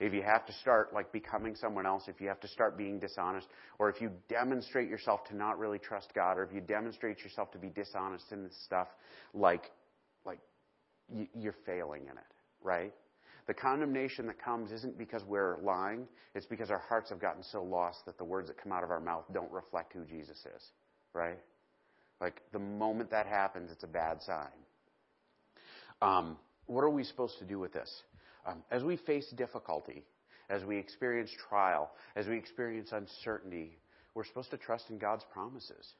If 0.00 0.12
you 0.12 0.22
have 0.22 0.46
to 0.46 0.52
start 0.54 0.92
like 0.94 1.12
becoming 1.12 1.56
someone 1.56 1.86
else, 1.86 2.04
if 2.06 2.20
you 2.20 2.28
have 2.28 2.40
to 2.40 2.48
start 2.48 2.78
being 2.78 2.98
dishonest, 2.98 3.48
or 3.78 3.88
if 3.88 4.00
you 4.00 4.10
demonstrate 4.28 4.88
yourself 4.88 5.24
to 5.28 5.36
not 5.36 5.58
really 5.58 5.78
trust 5.78 6.12
God, 6.14 6.38
or 6.38 6.44
if 6.44 6.52
you 6.52 6.60
demonstrate 6.60 7.22
yourself 7.22 7.50
to 7.52 7.58
be 7.58 7.68
dishonest 7.68 8.30
in 8.30 8.44
this 8.44 8.56
stuff, 8.64 8.88
like, 9.34 9.70
like 10.24 10.38
you're 11.34 11.56
failing 11.66 12.02
in 12.02 12.16
it, 12.16 12.32
right? 12.62 12.94
The 13.48 13.54
condemnation 13.54 14.26
that 14.26 14.40
comes 14.42 14.70
isn't 14.70 14.98
because 14.98 15.24
we're 15.24 15.58
lying, 15.62 16.06
it's 16.34 16.46
because 16.46 16.70
our 16.70 16.82
hearts 16.88 17.10
have 17.10 17.18
gotten 17.18 17.42
so 17.42 17.62
lost 17.62 18.04
that 18.06 18.18
the 18.18 18.24
words 18.24 18.48
that 18.48 18.62
come 18.62 18.72
out 18.72 18.84
of 18.84 18.90
our 18.90 19.00
mouth 19.00 19.24
don't 19.32 19.50
reflect 19.50 19.94
who 19.94 20.04
Jesus 20.04 20.38
is, 20.38 20.62
right? 21.14 21.38
Like 22.20 22.42
the 22.52 22.58
moment 22.58 23.10
that 23.10 23.26
happens, 23.26 23.70
it's 23.72 23.84
a 23.84 23.88
bad 23.88 24.22
sign. 24.22 24.46
Um, 26.02 26.36
what 26.66 26.82
are 26.82 26.90
we 26.90 27.02
supposed 27.02 27.38
to 27.38 27.44
do 27.44 27.58
with 27.58 27.72
this? 27.72 27.90
Um, 28.48 28.62
as 28.70 28.82
we 28.82 28.96
face 28.96 29.26
difficulty, 29.36 30.04
as 30.48 30.64
we 30.64 30.78
experience 30.78 31.30
trial, 31.48 31.90
as 32.16 32.26
we 32.26 32.36
experience 32.36 32.90
uncertainty, 32.92 33.78
we're 34.14 34.24
supposed 34.24 34.50
to 34.50 34.56
trust 34.56 34.84
in 34.90 34.98
God's 34.98 35.24
promises. 35.32 35.94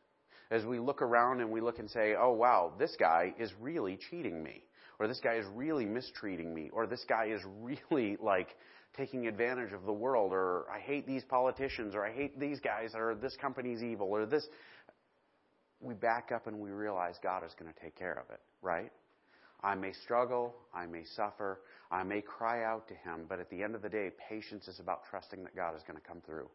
As 0.51 0.65
we 0.65 0.79
look 0.79 1.03
around 1.03 1.41
and 1.41 1.51
we 1.51 1.61
look 1.61 1.79
and 1.79 1.91
say, 1.91 2.15
oh, 2.19 2.33
wow, 2.33 2.73
this 2.79 2.97
guy 2.99 3.35
is 3.39 3.53
really 3.61 3.99
cheating 4.11 4.43
me, 4.43 4.65
or 4.99 5.07
this 5.07 5.21
guy 5.23 5.35
is 5.35 5.45
really 5.55 5.85
mistreating 5.85 6.55
me, 6.55 6.71
or 6.73 6.87
this 6.87 7.05
guy 7.07 7.27
is 7.27 7.43
really 7.61 8.17
like 8.21 8.57
taking 8.97 9.27
advantage 9.27 9.73
of 9.73 9.85
the 9.85 9.93
world, 9.93 10.33
or 10.33 10.65
I 10.75 10.81
hate 10.81 11.07
these 11.07 11.25
politicians, 11.25 11.95
or 11.95 12.07
I 12.07 12.13
hate 12.13 12.41
these 12.41 12.61
guys, 12.61 12.93
or 12.95 13.15
this 13.15 13.37
company's 13.37 13.83
evil, 13.83 14.09
or 14.09 14.25
this. 14.25 14.47
We 15.81 15.95
back 15.95 16.31
up 16.35 16.47
and 16.47 16.59
we 16.59 16.71
realize 16.71 17.17
God 17.23 17.45
is 17.45 17.53
going 17.59 17.73
to 17.73 17.81
take 17.81 17.95
care 17.95 18.15
of 18.15 18.33
it, 18.33 18.41
right? 18.63 18.91
I 19.63 19.75
may 19.75 19.93
struggle, 19.93 20.55
I 20.73 20.87
may 20.87 21.05
suffer, 21.17 21.61
I 21.91 22.03
may 22.03 22.21
cry 22.21 22.65
out 22.65 22.87
to 22.89 22.95
Him, 22.95 23.27
but 23.29 23.41
at 23.41 23.51
the 23.51 23.63
end 23.63 23.75
of 23.75 23.83
the 23.83 23.89
day, 23.89 24.11
patience 24.29 24.69
is 24.69 24.79
about 24.79 25.03
trusting 25.11 25.43
that 25.45 25.57
God 25.57 25.77
is 25.77 25.83
going 25.83 25.99
to 25.99 26.07
come 26.07 26.21
through. 26.25 26.49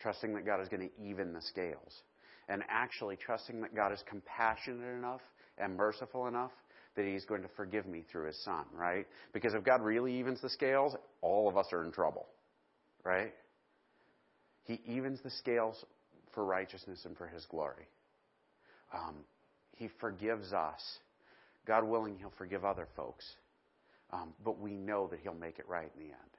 Trusting 0.00 0.34
that 0.34 0.46
God 0.46 0.60
is 0.60 0.68
going 0.68 0.88
to 0.88 1.02
even 1.02 1.32
the 1.32 1.40
scales. 1.40 2.02
And 2.48 2.62
actually 2.68 3.16
trusting 3.16 3.60
that 3.62 3.74
God 3.74 3.92
is 3.92 4.02
compassionate 4.08 4.96
enough 4.96 5.22
and 5.58 5.76
merciful 5.76 6.26
enough 6.26 6.52
that 6.96 7.04
He's 7.04 7.24
going 7.24 7.42
to 7.42 7.48
forgive 7.56 7.86
me 7.86 8.04
through 8.10 8.26
His 8.26 8.44
Son, 8.44 8.64
right? 8.72 9.06
Because 9.32 9.54
if 9.54 9.64
God 9.64 9.82
really 9.82 10.16
evens 10.18 10.40
the 10.40 10.50
scales, 10.50 10.94
all 11.22 11.48
of 11.48 11.56
us 11.56 11.66
are 11.72 11.84
in 11.84 11.90
trouble, 11.90 12.26
right? 13.02 13.32
He 14.64 14.80
evens 14.86 15.20
the 15.24 15.30
scales 15.30 15.84
for 16.32 16.44
righteousness 16.44 17.00
and 17.04 17.16
for 17.16 17.26
His 17.26 17.44
glory. 17.46 17.88
Um, 18.92 19.16
he 19.76 19.88
forgives 20.00 20.52
us 20.52 20.80
God 21.66 21.84
willing, 21.84 22.16
He'll 22.18 22.32
forgive 22.36 22.64
other 22.64 22.88
folks. 22.96 23.24
Um, 24.12 24.34
but 24.44 24.60
we 24.60 24.72
know 24.72 25.08
that 25.08 25.20
He'll 25.20 25.34
make 25.34 25.58
it 25.58 25.68
right 25.68 25.90
in 25.96 26.02
the 26.02 26.10
end. 26.10 26.34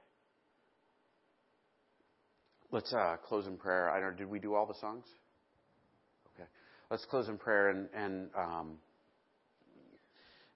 Let's 2.72 2.92
uh, 2.92 3.16
close 3.26 3.46
in 3.46 3.56
prayer. 3.56 3.90
I 3.90 4.00
don't. 4.00 4.16
Did 4.16 4.28
we 4.28 4.38
do 4.38 4.54
all 4.54 4.66
the 4.66 4.74
songs? 4.80 5.04
Okay. 6.34 6.48
Let's 6.90 7.04
close 7.04 7.28
in 7.28 7.38
prayer 7.38 7.68
and, 7.70 7.88
and 7.94 8.28
um, 8.36 8.72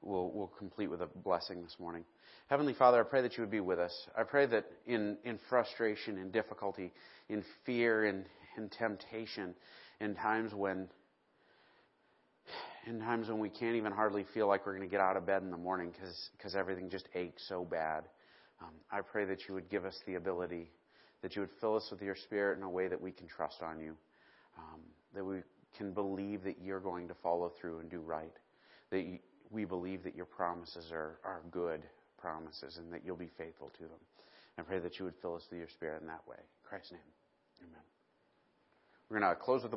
we'll 0.02 0.30
we'll 0.34 0.52
complete 0.58 0.88
with 0.88 1.02
a 1.02 1.06
blessing 1.06 1.62
this 1.62 1.76
morning. 1.78 2.04
Heavenly 2.48 2.74
Father, 2.74 3.00
I 3.00 3.04
pray 3.04 3.22
that 3.22 3.36
you 3.36 3.42
would 3.42 3.50
be 3.50 3.60
with 3.60 3.78
us. 3.78 3.94
I 4.16 4.24
pray 4.24 4.46
that 4.46 4.66
in 4.86 5.18
in 5.24 5.38
frustration, 5.48 6.18
in 6.18 6.30
difficulty, 6.30 6.92
in 7.28 7.44
fear, 7.64 8.04
in 8.04 8.24
in 8.56 8.68
temptation, 8.70 9.54
in 10.00 10.14
times 10.16 10.52
when 10.52 10.88
in 12.86 13.00
times 13.00 13.28
when 13.28 13.38
we 13.38 13.48
can't 13.48 13.76
even 13.76 13.92
hardly 13.92 14.24
feel 14.34 14.46
like 14.46 14.66
we're 14.66 14.76
going 14.76 14.88
to 14.88 14.90
get 14.90 15.00
out 15.00 15.16
of 15.16 15.26
bed 15.26 15.42
in 15.42 15.50
the 15.50 15.56
morning 15.56 15.92
because 16.36 16.54
everything 16.54 16.88
just 16.88 17.08
aches 17.14 17.44
so 17.48 17.64
bad. 17.64 18.04
Um, 18.62 18.70
I 18.90 19.00
pray 19.00 19.24
that 19.26 19.48
you 19.48 19.54
would 19.54 19.68
give 19.70 19.84
us 19.84 19.98
the 20.06 20.14
ability, 20.14 20.70
that 21.22 21.34
you 21.34 21.42
would 21.42 21.50
fill 21.60 21.76
us 21.76 21.88
with 21.90 22.02
your 22.02 22.16
Spirit 22.16 22.58
in 22.58 22.64
a 22.64 22.70
way 22.70 22.88
that 22.88 23.00
we 23.00 23.12
can 23.12 23.26
trust 23.26 23.62
on 23.62 23.80
you, 23.80 23.96
um, 24.58 24.80
that 25.14 25.24
we 25.24 25.38
can 25.76 25.92
believe 25.92 26.42
that 26.44 26.56
you're 26.62 26.80
going 26.80 27.08
to 27.08 27.14
follow 27.22 27.52
through 27.60 27.80
and 27.80 27.90
do 27.90 28.00
right, 28.00 28.32
that 28.90 29.02
you, 29.02 29.18
we 29.50 29.64
believe 29.64 30.02
that 30.04 30.14
your 30.14 30.26
promises 30.26 30.90
are, 30.92 31.18
are 31.24 31.42
good 31.50 31.82
promises 32.18 32.76
and 32.78 32.92
that 32.92 33.02
you'll 33.04 33.16
be 33.16 33.30
faithful 33.38 33.70
to 33.78 33.82
them. 33.82 34.00
I 34.58 34.62
pray 34.62 34.78
that 34.78 34.98
you 34.98 35.04
would 35.06 35.14
fill 35.22 35.36
us 35.36 35.42
with 35.50 35.58
your 35.58 35.68
Spirit 35.68 36.02
in 36.02 36.08
that 36.08 36.22
way. 36.28 36.36
In 36.36 36.68
Christ's 36.68 36.92
name, 36.92 37.00
amen. 37.62 37.80
We're 39.08 39.20
going 39.20 39.34
to 39.34 39.40
close 39.40 39.62
with 39.62 39.66
a 39.66 39.68